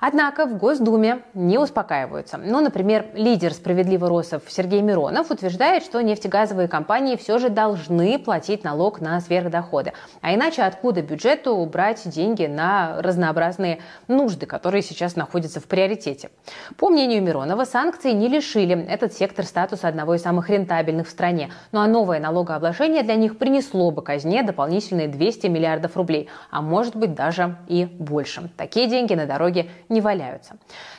Однако 0.00 0.46
в 0.46 0.56
Госдуме 0.56 1.22
не 1.34 1.58
успокаиваются. 1.58 2.38
Ну, 2.38 2.60
например, 2.60 3.06
лидер 3.14 3.52
«Справедливо 3.52 4.08
Росов» 4.08 4.42
Сергей 4.48 4.80
Миронов 4.80 5.30
утверждает, 5.30 5.82
что 5.82 6.00
нефтегазовые 6.00 6.68
компании 6.68 7.16
все 7.16 7.38
же 7.38 7.48
должны 7.48 8.18
платить 8.18 8.62
налог 8.62 9.00
на 9.00 9.20
сверхдоходы. 9.20 9.92
А 10.20 10.34
иначе 10.34 10.62
откуда 10.62 11.02
бюджету 11.02 11.64
брать 11.66 12.08
деньги 12.08 12.46
на 12.46 13.02
разнообразные 13.02 13.80
нужды, 14.06 14.46
которые 14.46 14.82
сейчас 14.82 15.16
находятся 15.16 15.60
в 15.60 15.64
приоритете? 15.64 16.30
По 16.76 16.90
мнению 16.90 17.22
Миронова, 17.22 17.64
санкции 17.64 18.12
не 18.12 18.28
лишили 18.28 18.86
этот 18.86 19.12
сектор 19.12 19.44
статуса 19.44 19.88
одного 19.88 20.14
из 20.14 20.22
самых 20.22 20.48
рентабельных 20.48 21.08
в 21.08 21.10
стране. 21.10 21.50
Ну 21.72 21.80
а 21.80 21.88
новое 21.88 22.20
налогообложение 22.20 23.02
для 23.02 23.16
них 23.16 23.36
принесло 23.36 23.90
бы 23.90 24.02
казне 24.02 24.44
дополнительные 24.44 25.08
200 25.08 25.48
миллиардов 25.48 25.96
рублей, 25.96 26.28
а 26.50 26.62
может 26.62 26.94
быть 26.94 27.14
даже 27.14 27.56
и 27.66 27.84
больше. 27.84 28.48
Такие 28.56 28.88
деньги 28.88 29.14
на 29.14 29.26
дороге 29.26 29.70
не 29.88 30.00
валяются. 30.00 30.54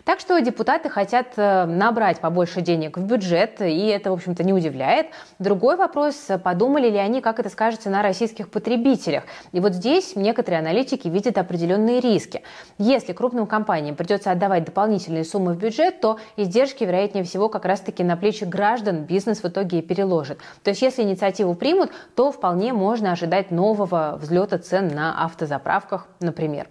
Так 0.09 0.21
что 0.21 0.41
депутаты 0.41 0.89
хотят 0.89 1.33
э, 1.35 1.65
набрать 1.65 2.19
побольше 2.19 2.61
денег 2.61 2.97
в 2.97 3.03
бюджет, 3.03 3.61
и 3.61 3.85
это, 3.89 4.09
в 4.09 4.13
общем-то, 4.13 4.43
не 4.43 4.53
удивляет. 4.53 5.09
Другой 5.37 5.75
вопрос, 5.77 6.15
подумали 6.43 6.89
ли 6.89 6.97
они, 6.97 7.21
как 7.21 7.39
это 7.39 7.49
скажется 7.49 7.91
на 7.91 8.01
российских 8.01 8.49
потребителях. 8.49 9.25
И 9.51 9.59
вот 9.59 9.73
здесь 9.73 10.15
некоторые 10.15 10.61
аналитики 10.61 11.07
видят 11.07 11.37
определенные 11.37 11.99
риски. 11.99 12.41
Если 12.79 13.13
крупным 13.13 13.45
компаниям 13.45 13.95
придется 13.95 14.31
отдавать 14.31 14.65
дополнительные 14.65 15.23
суммы 15.23 15.53
в 15.53 15.59
бюджет, 15.59 16.01
то 16.01 16.17
издержки, 16.37 16.83
вероятнее 16.83 17.23
всего, 17.23 17.47
как 17.47 17.65
раз-таки 17.65 18.03
на 18.03 18.17
плечи 18.17 18.45
граждан 18.45 19.03
бизнес 19.03 19.43
в 19.43 19.47
итоге 19.47 19.77
и 19.77 19.81
переложит. 19.83 20.39
То 20.63 20.71
есть, 20.71 20.81
если 20.81 21.03
инициативу 21.03 21.53
примут, 21.53 21.91
то 22.15 22.31
вполне 22.31 22.73
можно 22.73 23.11
ожидать 23.11 23.51
нового 23.51 24.17
взлета 24.19 24.57
цен 24.57 24.87
на 24.87 25.23
автозаправках, 25.23 26.07
например. 26.19 26.67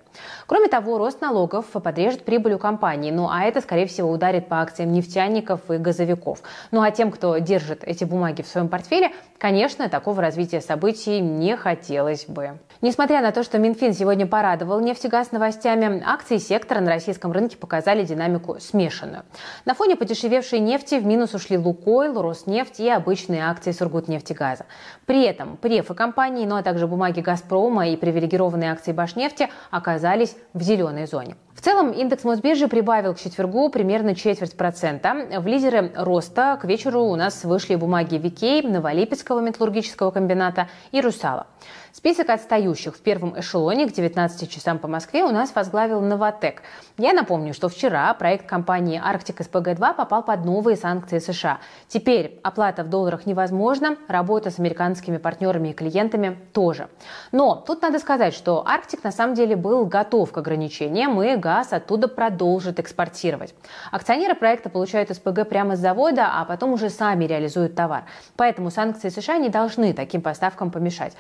Кроме 0.49 0.67
того, 0.67 0.99
рост 0.99 1.21
налогов 1.21 1.67
подрежет 1.67 2.09
режет 2.09 2.25
прибыль 2.25 2.55
у 2.55 2.59
компании. 2.59 3.11
А 3.29 3.45
это, 3.45 3.61
скорее 3.61 3.87
всего, 3.87 4.11
ударит 4.11 4.49
по 4.49 4.61
акциям 4.61 4.93
нефтяников 4.93 5.71
и 5.71 5.77
газовиков. 5.77 6.41
Ну 6.71 6.83
а 6.83 6.91
тем, 6.91 7.11
кто 7.11 7.39
держит 7.39 7.85
эти 7.85 8.05
бумаги 8.05 8.43
в 8.43 8.49
своем 8.49 8.69
портфеле, 8.69 9.13
конечно, 9.39 9.89
такого 9.89 10.21
развития 10.21 10.61
событий 10.61 11.21
не 11.21 11.57
хотелось 11.57 12.27
бы. 12.27 12.59
Несмотря 12.81 13.23
на 13.23 13.33
то, 13.33 13.43
что 13.43 13.59
Минфин 13.59 13.93
сегодня 13.93 14.27
порадовал 14.27 14.79
нефтегаз 14.79 15.33
новостями, 15.33 16.01
акции 16.07 16.37
сектора 16.39 16.81
на 16.81 16.91
российском 16.91 17.33
рынке 17.33 17.57
показали 17.57 18.05
динамику 18.05 18.59
смешанную. 18.61 19.25
На 19.65 19.75
фоне 19.75 19.97
подешевевшей 19.97 20.61
нефти 20.61 20.95
в 20.95 21.05
минус 21.05 21.35
ушли 21.35 21.59
Лукойл, 21.59 22.23
Роснефть 22.23 22.79
и 22.79 22.89
обычные 22.89 23.43
акции 23.43 23.73
Сургутнефтегаза. 23.73 24.67
При 25.07 25.25
этом 25.25 25.57
префы 25.57 25.95
компании, 25.95 26.47
ну 26.47 26.55
а 26.57 26.63
также 26.63 26.87
бумаги 26.87 27.21
Газпрома 27.21 27.89
и 27.89 27.97
привилегированные 27.97 28.71
акции 28.71 28.93
Башнефти 28.93 29.49
оказались 29.71 30.37
в 30.55 30.63
зеленой 30.63 31.07
зоне. 31.07 31.37
В 31.59 31.61
целом 31.61 31.91
индекс 31.91 32.23
Мосбиржи 32.23 32.69
прибавил 32.69 33.15
к 33.15 33.19
четвергу 33.19 33.69
примерно 33.69 34.15
четверть 34.15 34.57
процента. 34.57 35.27
В 35.41 35.47
лидеры 35.49 35.91
роста 35.97 36.57
к 36.63 36.65
вечеру 36.65 37.03
у 37.03 37.17
нас 37.17 37.43
вышли 37.43 37.75
бумаги 37.75 38.15
Викей, 38.15 38.63
Новолипецкого 38.63 39.41
металлургического 39.41 40.13
комбината 40.13 40.69
и 40.93 41.01
Русала. 41.01 41.49
Список 41.93 42.29
отстающих 42.29 42.97
в 42.97 43.01
первом 43.01 43.39
эшелоне 43.39 43.89
к 43.89 43.93
19 43.93 44.51
часам 44.51 44.79
по 44.79 44.89
Москве 44.89 45.25
у 45.25 45.31
нас 45.31 45.55
возглавил 45.55 46.01
«Новотек». 46.01 46.63
Я 46.99 47.13
напомню, 47.13 47.55
что 47.55 47.69
вчера 47.69 48.13
проект 48.15 48.47
компании 48.47 49.01
«Арктик 49.03 49.41
СПГ-2» 49.41 49.95
попал 49.95 50.23
под 50.23 50.45
новые 50.45 50.77
санкции 50.77 51.19
США. 51.19 51.59
Теперь 51.89 52.39
оплата 52.43 52.85
в 52.85 52.91
долларах 52.91 53.25
невозможна, 53.25 53.97
работа 54.07 54.51
с 54.51 54.59
американскими 54.59 55.17
партнерами 55.17 55.69
и 55.69 55.73
клиентами 55.73 56.39
тоже. 56.53 56.89
Но 57.33 57.57
тут 57.67 57.81
надо 57.81 57.99
сказать, 57.99 58.35
что 58.35 58.67
«Арктик» 58.67 59.03
на 59.03 59.11
самом 59.11 59.35
деле 59.35 59.57
был 59.57 59.87
готов 59.87 60.31
к 60.31 60.39
ограничениям, 60.39 61.21
и 61.23 61.37
газ 61.37 61.73
оттуда 61.73 62.07
продолжит 62.09 62.79
экспортировать. 62.79 63.55
Акционеры 63.93 64.35
проекта 64.35 64.69
получают 64.69 65.11
СПГ 65.11 65.49
прямо 65.49 65.75
с 65.75 65.79
завода, 65.79 66.29
а 66.35 66.45
потом 66.45 66.75
уже 66.75 66.91
сами 66.91 67.25
реализуют 67.25 67.75
товар. 67.75 68.05
Поэтому 68.37 68.71
санкции 68.71 69.09
США 69.09 69.39
не 69.39 69.49
должны 69.49 69.95
таким 69.95 70.21
поставкам 70.21 70.71
помешать. 70.71 71.15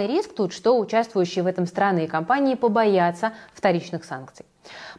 Главный 0.00 0.16
риск 0.16 0.34
тут, 0.34 0.54
что 0.54 0.78
участвующие 0.78 1.44
в 1.44 1.46
этом 1.46 1.66
страны 1.66 2.04
и 2.04 2.06
компании 2.06 2.54
побоятся 2.54 3.34
вторичных 3.52 4.06
санкций. 4.06 4.46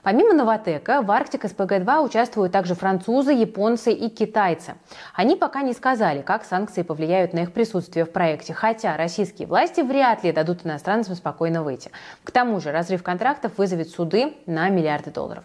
Помимо 0.03 0.33
Новотека, 0.33 1.01
в 1.01 1.09
Арктик 1.09 1.45
СПГ-2 1.45 2.05
участвуют 2.05 2.51
также 2.51 2.75
французы, 2.75 3.31
японцы 3.31 3.91
и 3.91 4.09
китайцы. 4.09 4.75
Они 5.15 5.35
пока 5.35 5.63
не 5.63 5.73
сказали, 5.73 6.21
как 6.21 6.45
санкции 6.45 6.83
повлияют 6.83 7.33
на 7.33 7.39
их 7.39 7.51
присутствие 7.51 8.05
в 8.05 8.11
проекте, 8.11 8.53
хотя 8.53 8.95
российские 8.95 9.47
власти 9.47 9.81
вряд 9.81 10.23
ли 10.23 10.31
дадут 10.31 10.67
иностранцам 10.67 11.15
спокойно 11.15 11.63
выйти. 11.63 11.89
К 12.23 12.29
тому 12.29 12.59
же 12.59 12.71
разрыв 12.71 13.01
контрактов 13.01 13.53
вызовет 13.57 13.89
суды 13.89 14.35
на 14.45 14.69
миллиарды 14.69 15.09
долларов. 15.09 15.43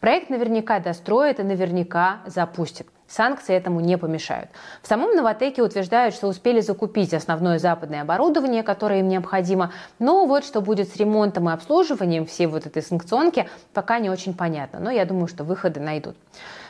Проект 0.00 0.28
наверняка 0.28 0.80
достроит 0.80 1.40
и 1.40 1.44
наверняка 1.44 2.18
запустит. 2.26 2.86
Санкции 3.08 3.54
этому 3.54 3.80
не 3.80 3.96
помешают. 3.96 4.50
В 4.82 4.86
самом 4.86 5.16
Новотеке 5.16 5.62
утверждают, 5.62 6.14
что 6.14 6.28
успели 6.28 6.60
закупить 6.60 7.14
основное 7.14 7.58
западное 7.58 8.02
оборудование, 8.02 8.62
которое 8.62 9.00
им 9.00 9.08
необходимо, 9.08 9.72
но 9.98 10.26
вот 10.26 10.44
что 10.44 10.60
будет 10.60 10.88
с 10.92 10.96
ремонтом 10.96 11.48
и 11.48 11.52
обслуживанием 11.52 12.26
всей 12.26 12.46
вот 12.46 12.66
этой 12.66 12.82
санкционки, 12.82 13.48
пока 13.72 13.98
не 13.98 14.10
очень 14.10 14.34
понятно, 14.34 14.78
но 14.78 14.90
я 14.90 15.06
думаю, 15.06 15.26
что 15.26 15.42
выходы 15.42 15.80
найдут. 15.80 16.16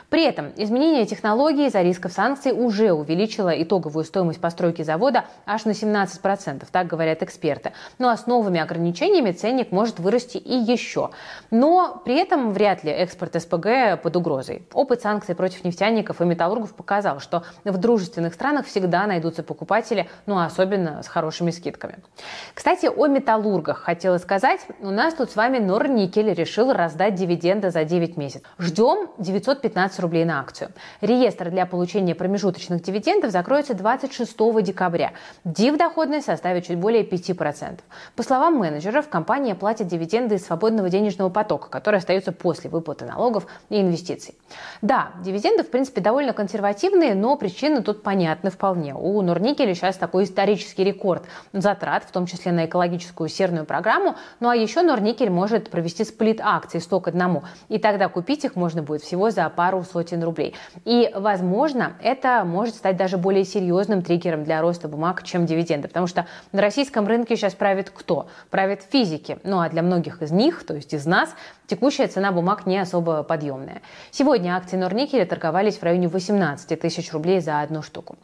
При 0.09 0.23
этом 0.23 0.51
изменение 0.57 1.05
технологий 1.05 1.67
из-за 1.67 1.81
рисков 1.81 2.11
санкций 2.11 2.51
уже 2.51 2.91
увеличило 2.91 3.49
итоговую 3.49 4.03
стоимость 4.03 4.41
постройки 4.41 4.81
завода 4.81 5.25
аж 5.45 5.65
на 5.65 5.71
17%, 5.71 6.65
так 6.71 6.87
говорят 6.87 7.21
эксперты. 7.21 7.73
Но 7.99 8.15
с 8.15 8.25
новыми 8.25 8.59
ограничениями 8.59 9.31
ценник 9.31 9.71
может 9.71 9.99
вырасти 9.99 10.37
и 10.37 10.55
еще. 10.55 11.11
Но 11.51 12.01
при 12.03 12.15
этом 12.15 12.53
вряд 12.53 12.83
ли 12.83 12.91
экспорт 12.91 13.39
СПГ 13.39 14.01
под 14.01 14.15
угрозой. 14.15 14.63
Опыт 14.73 15.01
санкций 15.01 15.35
против 15.35 15.63
нефтяников 15.63 16.21
и 16.21 16.25
металлургов 16.25 16.73
показал, 16.73 17.19
что 17.19 17.43
в 17.63 17.77
дружественных 17.77 18.33
странах 18.33 18.65
всегда 18.65 19.05
найдутся 19.05 19.43
покупатели, 19.43 20.09
ну 20.25 20.39
а 20.39 20.45
особенно 20.45 21.03
с 21.03 21.07
хорошими 21.07 21.51
скидками. 21.51 21.99
Кстати, 22.55 22.87
о 22.87 23.07
металлургах 23.07 23.77
хотела 23.77 24.17
сказать. 24.17 24.61
У 24.79 24.89
нас 24.89 25.13
тут 25.13 25.29
с 25.29 25.35
вами 25.35 25.59
Норникель 25.59 26.33
решил 26.33 26.73
раздать 26.73 27.13
дивиденды 27.13 27.69
за 27.69 27.83
9 27.83 28.17
месяцев. 28.17 28.47
Ждем 28.57 29.09
915 29.19 29.98
15 29.99 30.01
рублей 30.01 30.25
на 30.25 30.39
акцию. 30.39 30.71
Реестр 31.01 31.49
для 31.49 31.65
получения 31.65 32.15
промежуточных 32.15 32.81
дивидендов 32.81 33.31
закроется 33.31 33.73
26 33.73 34.35
декабря. 34.63 35.11
Див-доходность 35.43 36.25
составит 36.25 36.65
чуть 36.65 36.77
более 36.77 37.03
5%. 37.03 37.79
По 38.15 38.23
словам 38.23 38.55
менеджеров, 38.55 39.09
компания 39.09 39.55
платит 39.55 39.87
дивиденды 39.87 40.35
из 40.35 40.45
свободного 40.45 40.89
денежного 40.89 41.29
потока, 41.29 41.69
который 41.69 41.97
остается 41.97 42.31
после 42.31 42.69
выплаты 42.69 43.05
налогов 43.05 43.45
и 43.69 43.79
инвестиций. 43.79 44.35
Да, 44.81 45.09
дивиденды, 45.23 45.63
в 45.63 45.69
принципе, 45.69 46.01
довольно 46.01 46.33
консервативные, 46.33 47.15
но 47.15 47.35
причины 47.35 47.81
тут 47.81 48.03
понятны 48.03 48.49
вполне. 48.49 48.95
У 48.95 49.21
Норникеля 49.21 49.73
сейчас 49.73 49.97
такой 49.97 50.23
исторический 50.23 50.83
рекорд 50.83 51.23
затрат, 51.53 52.03
в 52.03 52.11
том 52.11 52.25
числе 52.25 52.51
на 52.51 52.65
экологическую 52.65 53.29
серную 53.29 53.65
программу. 53.65 54.15
Ну 54.39 54.49
а 54.49 54.55
еще 54.55 54.81
Норникель 54.81 55.29
может 55.29 55.69
провести 55.69 56.03
сплит 56.03 56.39
акций 56.41 56.81
100 56.81 56.99
к 57.01 57.07
одному. 57.09 57.43
И 57.67 57.77
тогда 57.77 58.07
купить 58.07 58.45
их 58.45 58.55
можно 58.55 58.81
будет 58.81 59.01
всего 59.01 59.29
за 59.29 59.49
пару 59.49 59.81
сотен 59.91 60.23
рублей. 60.23 60.55
И, 60.85 61.11
возможно, 61.15 61.93
это 62.01 62.43
может 62.45 62.75
стать 62.75 62.97
даже 62.97 63.17
более 63.17 63.45
серьезным 63.45 64.01
триггером 64.01 64.43
для 64.43 64.61
роста 64.61 64.87
бумаг, 64.87 65.23
чем 65.23 65.45
дивиденды. 65.45 65.87
Потому 65.87 66.07
что 66.07 66.27
на 66.51 66.61
российском 66.61 67.07
рынке 67.07 67.35
сейчас 67.35 67.53
правит 67.53 67.89
кто? 67.89 68.27
Правит 68.49 68.83
физики. 68.89 69.39
Ну 69.43 69.59
а 69.59 69.69
для 69.69 69.81
многих 69.81 70.21
из 70.21 70.31
них, 70.31 70.65
то 70.65 70.75
есть 70.75 70.93
из 70.93 71.05
нас, 71.05 71.35
текущая 71.67 72.07
цена 72.07 72.31
бумаг 72.31 72.65
не 72.65 72.77
особо 72.77 73.23
подъемная. 73.23 73.81
Сегодня 74.11 74.55
акции 74.55 74.77
Норникеля 74.77 75.25
торговались 75.25 75.77
в 75.77 75.83
районе 75.83 76.07
18 76.07 76.79
тысяч 76.79 77.11
рублей 77.13 77.39
за 77.39 77.61
одну 77.61 77.81
штуку. 77.81 78.17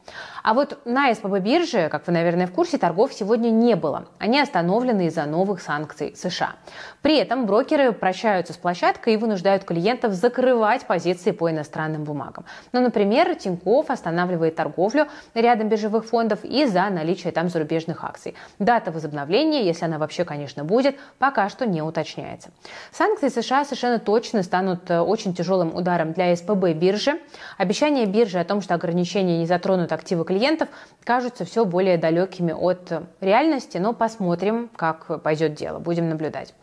А 0.44 0.54
вот 0.54 0.80
на 0.86 1.14
СПБ 1.14 1.40
бирже, 1.40 1.90
как 1.90 2.08
вы, 2.08 2.14
наверное, 2.14 2.48
в 2.48 2.52
курсе, 2.52 2.78
торгов 2.78 3.14
сегодня 3.14 3.50
не 3.50 3.76
было. 3.76 4.08
Они 4.20 4.40
остановлены 4.40 5.08
из-за 5.08 5.26
новых 5.26 5.62
санкций 5.62 6.16
США. 6.16 6.54
При 7.02 7.18
этом 7.18 7.46
брокеры 7.46 7.92
прощаются 7.92 8.54
с 8.54 8.58
площадкой 8.58 9.14
и 9.14 9.18
вынуждают 9.18 9.64
клиентов 9.64 10.14
закрывать 10.14 10.86
позиции 10.86 11.32
по 11.32 11.50
иностранным 11.56 12.04
бумагам. 12.04 12.46
Ну, 12.72 12.82
например, 12.82 13.36
Тиньков 13.36 13.90
останавливает 13.90 14.56
торговлю 14.56 15.08
рядом 15.34 15.70
биржевых 15.70 16.06
фондов 16.06 16.44
из-за 16.44 16.90
наличия 16.90 17.32
там 17.32 17.50
зарубежных 17.50 18.04
акций. 18.04 18.36
Дата 18.60 18.92
возобновления, 18.92 19.66
если 19.66 19.86
она 19.86 19.98
вообще, 19.98 20.26
конечно, 20.26 20.64
будет, 20.64 20.96
пока 21.18 21.50
что 21.50 21.66
не 21.66 21.82
уточняется. 21.82 22.50
Санкции 22.92 23.30
США 23.30 23.66
совершенно 23.66 24.00
точно 24.00 24.44
станут 24.44 24.90
э, 24.90 25.00
очень 25.00 25.34
тяжелым 25.34 25.76
ударом 25.76 26.14
для 26.14 26.36
СПБ 26.36 26.74
биржи. 26.74 27.20
Обещания 27.58 28.06
биржи 28.06 28.40
о 28.40 28.46
том, 28.46 28.62
что 28.62 28.76
ограничения 28.76 29.40
не 29.40 29.46
затронут 29.46 29.92
активы 29.92 30.26
клиентов, 30.26 30.70
кажутся 31.04 31.46
все 31.46 31.66
более 31.66 31.98
далекими 31.98 32.52
от 32.52 32.92
реальности, 33.22 33.78
но 33.78 33.94
посмотрим, 33.94 34.70
как 34.76 35.22
пойдет 35.22 35.56
дело, 35.56 35.80
будем 35.80 36.10
наблюдать. 36.10 36.54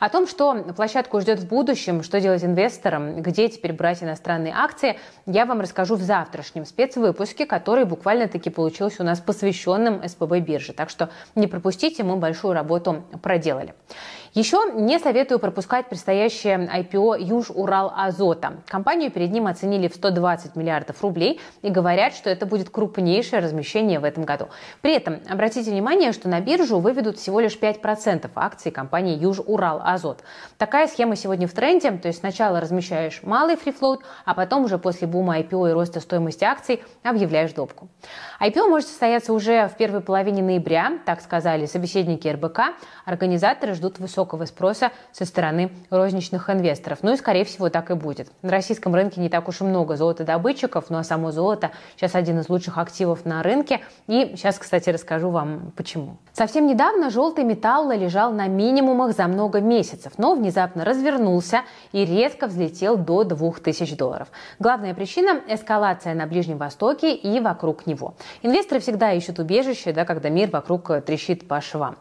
О 0.00 0.08
том, 0.08 0.26
что 0.28 0.54
площадку 0.76 1.20
ждет 1.20 1.40
в 1.40 1.48
будущем, 1.48 2.02
что 2.02 2.20
делать 2.20 2.44
инвесторам, 2.44 3.20
где 3.20 3.48
теперь 3.48 3.72
брать 3.72 4.02
иностранные 4.02 4.37
акции, 4.46 4.98
я 5.26 5.44
вам 5.44 5.60
расскажу 5.60 5.96
в 5.96 6.02
завтрашнем 6.02 6.64
спецвыпуске, 6.64 7.46
который 7.46 7.84
буквально-таки 7.84 8.50
получился 8.50 9.02
у 9.02 9.06
нас 9.06 9.20
посвященным 9.20 10.06
СПБ 10.06 10.38
бирже. 10.38 10.72
Так 10.72 10.90
что 10.90 11.10
не 11.34 11.46
пропустите, 11.46 12.04
мы 12.04 12.16
большую 12.16 12.54
работу 12.54 13.04
проделали. 13.22 13.74
Еще 14.38 14.70
не 14.72 15.00
советую 15.00 15.40
пропускать 15.40 15.88
предстоящее 15.88 16.58
IPO 16.72 17.20
Юж-Урал-Азота. 17.20 18.62
Компанию 18.68 19.10
перед 19.10 19.32
ним 19.32 19.48
оценили 19.48 19.88
в 19.88 19.96
120 19.96 20.54
миллиардов 20.54 21.02
рублей 21.02 21.40
и 21.62 21.70
говорят, 21.70 22.14
что 22.14 22.30
это 22.30 22.46
будет 22.46 22.70
крупнейшее 22.70 23.42
размещение 23.42 23.98
в 23.98 24.04
этом 24.04 24.22
году. 24.22 24.46
При 24.80 24.94
этом 24.94 25.18
обратите 25.28 25.72
внимание, 25.72 26.12
что 26.12 26.28
на 26.28 26.40
биржу 26.40 26.78
выведут 26.78 27.18
всего 27.18 27.40
лишь 27.40 27.58
5% 27.58 28.30
акций 28.36 28.70
компании 28.70 29.18
Юж-Урал-Азот. 29.18 30.20
Такая 30.56 30.86
схема 30.86 31.16
сегодня 31.16 31.48
в 31.48 31.52
тренде, 31.52 31.90
то 31.90 32.06
есть 32.06 32.20
сначала 32.20 32.60
размещаешь 32.60 33.24
малый 33.24 33.56
фрифлоут, 33.56 34.02
а 34.24 34.34
потом 34.34 34.66
уже 34.66 34.78
после 34.78 35.08
бума 35.08 35.40
IPO 35.40 35.70
и 35.70 35.72
роста 35.72 35.98
стоимости 35.98 36.44
акций 36.44 36.84
объявляешь 37.02 37.54
допку. 37.54 37.88
IPO 38.40 38.68
может 38.68 38.86
состояться 38.86 39.32
уже 39.32 39.66
в 39.66 39.76
первой 39.76 40.00
половине 40.00 40.44
ноября, 40.44 41.00
так 41.04 41.22
сказали 41.22 41.66
собеседники 41.66 42.28
РБК. 42.28 42.60
Организаторы 43.04 43.74
ждут 43.74 43.98
высокого 43.98 44.27
высокого 44.28 44.44
спроса 44.44 44.92
со 45.12 45.24
стороны 45.24 45.70
розничных 45.90 46.50
инвесторов. 46.50 46.98
Ну 47.02 47.12
и, 47.12 47.16
скорее 47.16 47.44
всего, 47.44 47.70
так 47.70 47.90
и 47.90 47.94
будет. 47.94 48.28
На 48.42 48.50
российском 48.50 48.94
рынке 48.94 49.20
не 49.20 49.28
так 49.28 49.48
уж 49.48 49.60
и 49.60 49.64
много 49.64 49.96
золотодобытчиков, 49.96 50.90
ну 50.90 50.98
а 50.98 51.04
само 51.04 51.30
золото 51.30 51.70
сейчас 51.96 52.14
один 52.14 52.38
из 52.40 52.48
лучших 52.48 52.78
активов 52.78 53.24
на 53.24 53.42
рынке. 53.42 53.80
И 54.06 54.34
сейчас, 54.36 54.58
кстати, 54.58 54.90
расскажу 54.90 55.30
вам 55.30 55.72
почему. 55.76 56.16
Совсем 56.32 56.66
недавно 56.66 57.10
желтый 57.10 57.44
металл 57.44 57.90
лежал 57.90 58.32
на 58.32 58.46
минимумах 58.46 59.14
за 59.16 59.26
много 59.26 59.60
месяцев, 59.60 60.12
но 60.18 60.34
внезапно 60.34 60.84
развернулся 60.84 61.62
и 61.92 62.04
резко 62.04 62.46
взлетел 62.46 62.96
до 62.96 63.24
2000 63.24 63.96
долларов. 63.96 64.28
Главная 64.58 64.94
причина– 64.94 65.40
эскалация 65.48 66.14
на 66.14 66.26
Ближнем 66.26 66.58
Востоке 66.58 67.14
и 67.14 67.40
вокруг 67.40 67.86
него. 67.86 68.14
Инвесторы 68.42 68.80
всегда 68.80 69.12
ищут 69.12 69.38
убежище, 69.38 69.92
да, 69.92 70.04
когда 70.04 70.28
мир 70.28 70.50
вокруг 70.50 70.90
трещит 71.04 71.48
по 71.48 71.60
швам. 71.60 71.96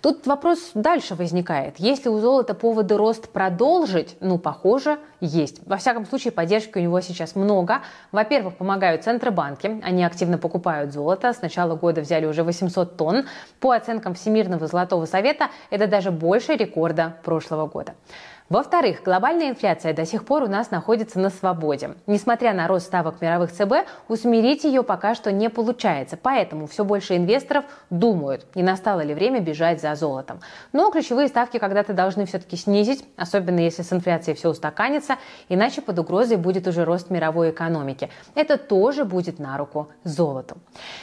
Тут 0.00 0.26
вопрос 0.26 0.70
дальше 0.74 1.14
возникает 1.14 1.61
возникает. 1.62 1.78
Если 1.78 2.08
у 2.08 2.18
золота 2.18 2.54
поводы 2.54 2.96
рост 2.96 3.28
продолжить, 3.28 4.16
ну, 4.20 4.38
похоже, 4.38 4.98
есть. 5.20 5.60
Во 5.66 5.76
всяком 5.76 6.06
случае, 6.06 6.32
поддержки 6.32 6.78
у 6.78 6.80
него 6.80 7.00
сейчас 7.00 7.34
много. 7.34 7.82
Во-первых, 8.10 8.56
помогают 8.56 9.04
центробанки. 9.04 9.80
Они 9.82 10.04
активно 10.04 10.38
покупают 10.38 10.92
золото. 10.92 11.32
С 11.32 11.42
начала 11.42 11.76
года 11.76 12.00
взяли 12.00 12.26
уже 12.26 12.42
800 12.42 12.96
тонн. 12.96 13.24
По 13.60 13.72
оценкам 13.72 14.14
Всемирного 14.14 14.66
золотого 14.66 15.06
совета, 15.06 15.48
это 15.70 15.86
даже 15.86 16.10
больше 16.10 16.56
рекорда 16.56 17.14
прошлого 17.24 17.66
года. 17.66 17.94
Во-вторых, 18.52 19.00
глобальная 19.02 19.48
инфляция 19.48 19.94
до 19.94 20.04
сих 20.04 20.26
пор 20.26 20.42
у 20.42 20.46
нас 20.46 20.70
находится 20.70 21.18
на 21.18 21.30
свободе. 21.30 21.94
Несмотря 22.06 22.52
на 22.52 22.68
рост 22.68 22.84
ставок 22.84 23.22
мировых 23.22 23.50
ЦБ, 23.50 23.88
усмирить 24.08 24.64
ее 24.64 24.82
пока 24.82 25.14
что 25.14 25.32
не 25.32 25.48
получается. 25.48 26.18
Поэтому 26.22 26.66
все 26.66 26.84
больше 26.84 27.16
инвесторов 27.16 27.64
думают, 27.88 28.44
не 28.54 28.62
настало 28.62 29.00
ли 29.00 29.14
время 29.14 29.40
бежать 29.40 29.80
за 29.80 29.94
золотом. 29.94 30.40
Но 30.74 30.90
ключевые 30.90 31.28
ставки 31.28 31.56
когда-то 31.56 31.94
должны 31.94 32.26
все-таки 32.26 32.58
снизить, 32.58 33.06
особенно 33.16 33.58
если 33.58 33.80
с 33.80 33.90
инфляцией 33.90 34.36
все 34.36 34.50
устаканится, 34.50 35.16
иначе 35.48 35.80
под 35.80 35.98
угрозой 36.00 36.36
будет 36.36 36.66
уже 36.66 36.84
рост 36.84 37.08
мировой 37.08 37.52
экономики. 37.52 38.10
Это 38.34 38.58
тоже 38.58 39.06
будет 39.06 39.38
на 39.38 39.56
руку 39.56 39.88
золоту. 40.04 40.56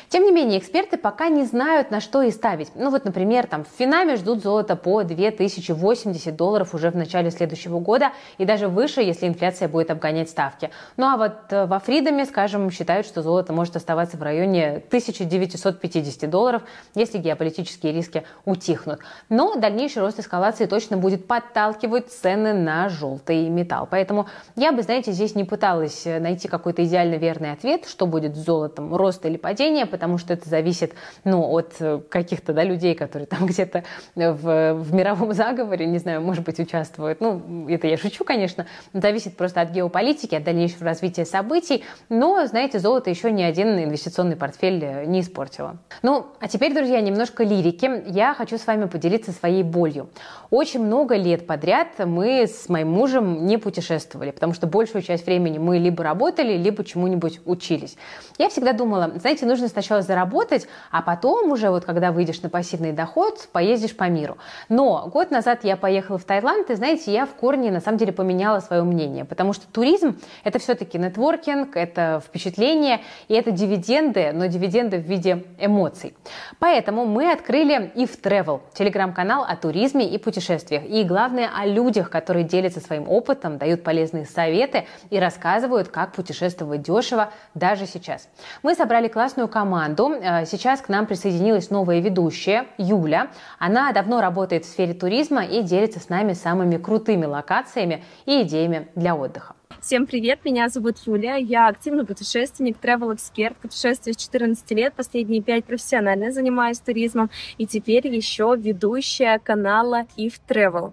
Тем 0.10 0.24
не 0.24 0.32
менее, 0.32 0.60
эксперты 0.60 1.00
пока 1.00 1.30
не 1.30 1.46
знают, 1.46 1.90
на 1.90 2.00
что 2.00 2.22
и 2.22 2.30
ставить. 2.30 2.70
Ну 2.76 2.92
вот, 2.92 3.06
например, 3.06 3.48
там 3.48 3.66
в 3.66 3.70
Финаме 3.76 4.18
ждут 4.18 4.44
золото 4.44 4.76
по 4.76 5.02
2080 5.04 6.36
долларов 6.36 6.76
уже 6.76 6.92
в 6.92 6.96
начале 6.96 7.32
следующего 7.40 7.80
года 7.80 8.12
и 8.38 8.46
даже 8.46 8.68
выше, 8.68 9.02
если 9.02 9.28
инфляция 9.28 9.68
будет 9.68 9.92
обгонять 9.92 10.30
ставки. 10.30 10.70
Ну 10.98 11.06
а 11.06 11.18
вот 11.18 11.52
э, 11.52 11.66
во 11.66 11.80
Фридоме, 11.80 12.26
скажем, 12.26 12.70
считают, 12.72 13.08
что 13.08 13.22
золото 13.22 13.54
может 13.54 13.76
оставаться 13.76 14.18
в 14.18 14.24
районе 14.24 14.84
1950 14.88 16.30
долларов, 16.30 16.62
если 16.96 17.18
геополитические 17.18 17.94
риски 17.94 18.24
утихнут. 18.46 19.00
Но 19.30 19.56
дальнейший 19.56 20.02
рост 20.02 20.20
эскалации 20.20 20.66
точно 20.66 20.98
будет 20.98 21.28
подталкивать 21.28 22.12
цены 22.12 22.54
на 22.54 22.90
желтый 22.90 23.50
металл. 23.50 23.88
Поэтому 23.90 24.28
я 24.56 24.72
бы, 24.72 24.82
знаете, 24.82 25.12
здесь 25.12 25.36
не 25.36 25.46
пыталась 25.46 26.06
э, 26.06 26.20
найти 26.20 26.48
какой-то 26.48 26.84
идеально 26.84 27.16
верный 27.16 27.52
ответ, 27.52 27.86
что 27.88 28.06
будет 28.06 28.36
с 28.36 28.40
золотом, 28.40 28.96
рост 28.96 29.26
или 29.26 29.38
падение, 29.38 29.86
потому 29.86 30.18
что 30.18 30.34
это 30.34 30.50
зависит 30.50 30.94
ну, 31.24 31.50
от 31.50 31.76
э, 31.80 32.00
каких-то 32.10 32.54
да, 32.54 32.64
людей, 32.64 32.96
которые 32.96 33.28
там 33.28 33.46
где-то 33.46 33.84
в, 34.16 34.74
в 34.74 34.94
мировом 34.94 35.34
заговоре, 35.34 35.86
не 35.86 36.00
знаю, 36.00 36.22
может 36.22 36.44
быть, 36.44 36.60
участвуют. 36.60 37.22
Ну, 37.22 37.29
это 37.70 37.88
я 37.88 37.98
шучу, 37.98 38.24
конечно. 38.24 38.66
Зависит 38.94 39.38
просто 39.38 39.62
от 39.62 39.72
геополитики, 39.72 40.36
от 40.36 40.44
дальнейшего 40.44 40.86
развития 40.86 41.26
событий. 41.26 41.84
Но, 42.10 42.46
знаете, 42.46 42.80
золото 42.80 43.10
еще 43.10 43.32
ни 43.32 43.44
один 43.44 43.78
инвестиционный 43.84 44.36
портфель 44.36 44.84
э, 44.84 45.06
не 45.06 45.22
испортило. 45.22 45.78
Ну, 46.02 46.28
а 46.40 46.48
теперь, 46.48 46.74
друзья, 46.74 47.02
немножко 47.02 47.44
лирики. 47.44 48.04
Я 48.08 48.34
хочу 48.34 48.58
с 48.58 48.66
вами 48.66 48.86
поделиться 48.86 49.32
своей 49.32 49.64
болью. 49.64 50.10
Очень 50.50 50.84
много 50.84 51.16
лет 51.16 51.46
подряд 51.46 51.88
мы 52.00 52.44
с 52.48 52.70
моим 52.70 52.92
мужем 52.92 53.46
не 53.46 53.58
путешествовали, 53.58 54.32
потому 54.32 54.54
что 54.54 54.68
большую 54.68 55.02
часть 55.02 55.26
времени 55.26 55.58
мы 55.58 55.78
либо 55.78 56.04
работали, 56.04 56.58
либо 56.58 56.84
чему-нибудь 56.84 57.42
учились. 57.46 57.98
Я 58.38 58.50
всегда 58.50 58.74
думала, 58.74 59.12
знаете, 59.20 59.46
нужно 59.46 59.68
сначала 59.68 60.02
заработать, 60.02 60.68
а 60.92 61.02
потом 61.02 61.52
уже 61.52 61.70
вот 61.70 61.86
когда 61.86 62.12
выйдешь 62.12 62.42
на 62.42 62.50
пассивный 62.50 62.92
доход, 62.92 63.48
поездишь 63.52 63.96
по 63.96 64.06
миру. 64.10 64.38
Но 64.70 65.10
год 65.14 65.32
назад 65.32 65.64
я 65.64 65.78
поехала 65.78 66.18
в 66.18 66.24
Таиланд, 66.24 66.70
и 66.70 66.76
знаете, 66.76 67.09
я 67.10 67.26
в 67.26 67.34
корне 67.36 67.72
на 67.72 67.82
самом 67.82 67.98
деле 67.98 68.12
поменяла 68.12 68.60
свое 68.60 68.84
мнение, 68.84 69.26
потому 69.26 69.54
что 69.54 69.68
туризм– 69.68 70.20
это 70.44 70.60
все-таки 70.60 70.98
нетворкинг, 70.98 71.76
это 71.76 72.22
впечатление, 72.26 73.02
и 73.28 73.34
это 73.34 73.52
дивиденды, 73.52 74.32
но 74.34 74.46
дивиденды 74.46 74.98
в 74.98 75.04
виде 75.04 75.46
эмоций. 75.60 76.16
Поэтому 76.60 77.06
мы 77.06 77.32
открыли 77.32 77.92
If 77.96 78.22
Travel, 78.22 78.62
телеграм-канал 78.74 79.46
о 79.48 79.56
туризме 79.56 80.08
и 80.08 80.18
путешествиях, 80.18 80.84
и 80.86 81.04
главное 81.04 81.50
о 81.56 81.66
людях, 81.66 82.10
которые 82.10 82.46
делятся 82.46 82.80
своим 82.80 83.10
опытом, 83.10 83.58
дают 83.58 83.84
полезные 83.84 84.26
советы 84.26 84.86
и 85.10 85.20
рассказывают, 85.20 85.90
как 85.90 86.14
путешествовать 86.14 86.82
дешево 86.82 87.32
даже 87.54 87.86
сейчас. 87.86 88.30
Мы 88.64 88.76
собрали 88.76 89.08
классную 89.08 89.48
команду. 89.48 90.12
Э, 90.12 90.46
сейчас 90.46 90.82
к 90.82 90.90
нам 90.90 91.06
присоединилась 91.06 91.70
новая 91.70 92.00
ведущая 92.00 92.66
Юля. 92.78 93.30
Она 93.58 93.92
давно 93.92 94.22
работает 94.22 94.66
в 94.66 94.70
сфере 94.70 94.94
туризма 94.94 95.44
и 95.44 95.62
делится 95.62 96.00
с 96.00 96.10
нами 96.10 96.34
самыми 96.34 96.78
крутыми 96.78 96.99
локациями 97.26 98.04
и 98.26 98.44
идеями 98.44 98.88
для 98.96 99.16
отдыха. 99.16 99.56
Всем 99.82 100.08
привет, 100.08 100.44
меня 100.44 100.68
зовут 100.68 100.98
Юлия, 101.06 101.38
я 101.38 101.68
активный 101.68 102.06
путешественник, 102.06 102.76
travel 102.82 103.16
эксперт 103.16 103.56
путешествую 103.56 104.14
с 104.14 104.18
14 104.18 104.70
лет, 104.72 104.94
последние 104.94 105.42
5 105.42 105.64
профессионально 105.64 106.34
занимаюсь 106.34 106.80
туризмом 106.80 107.30
и 107.58 107.66
теперь 107.66 108.06
еще 108.14 108.56
ведущая 108.58 109.40
канала 109.40 110.06
If 110.18 110.34
Travel. 110.50 110.92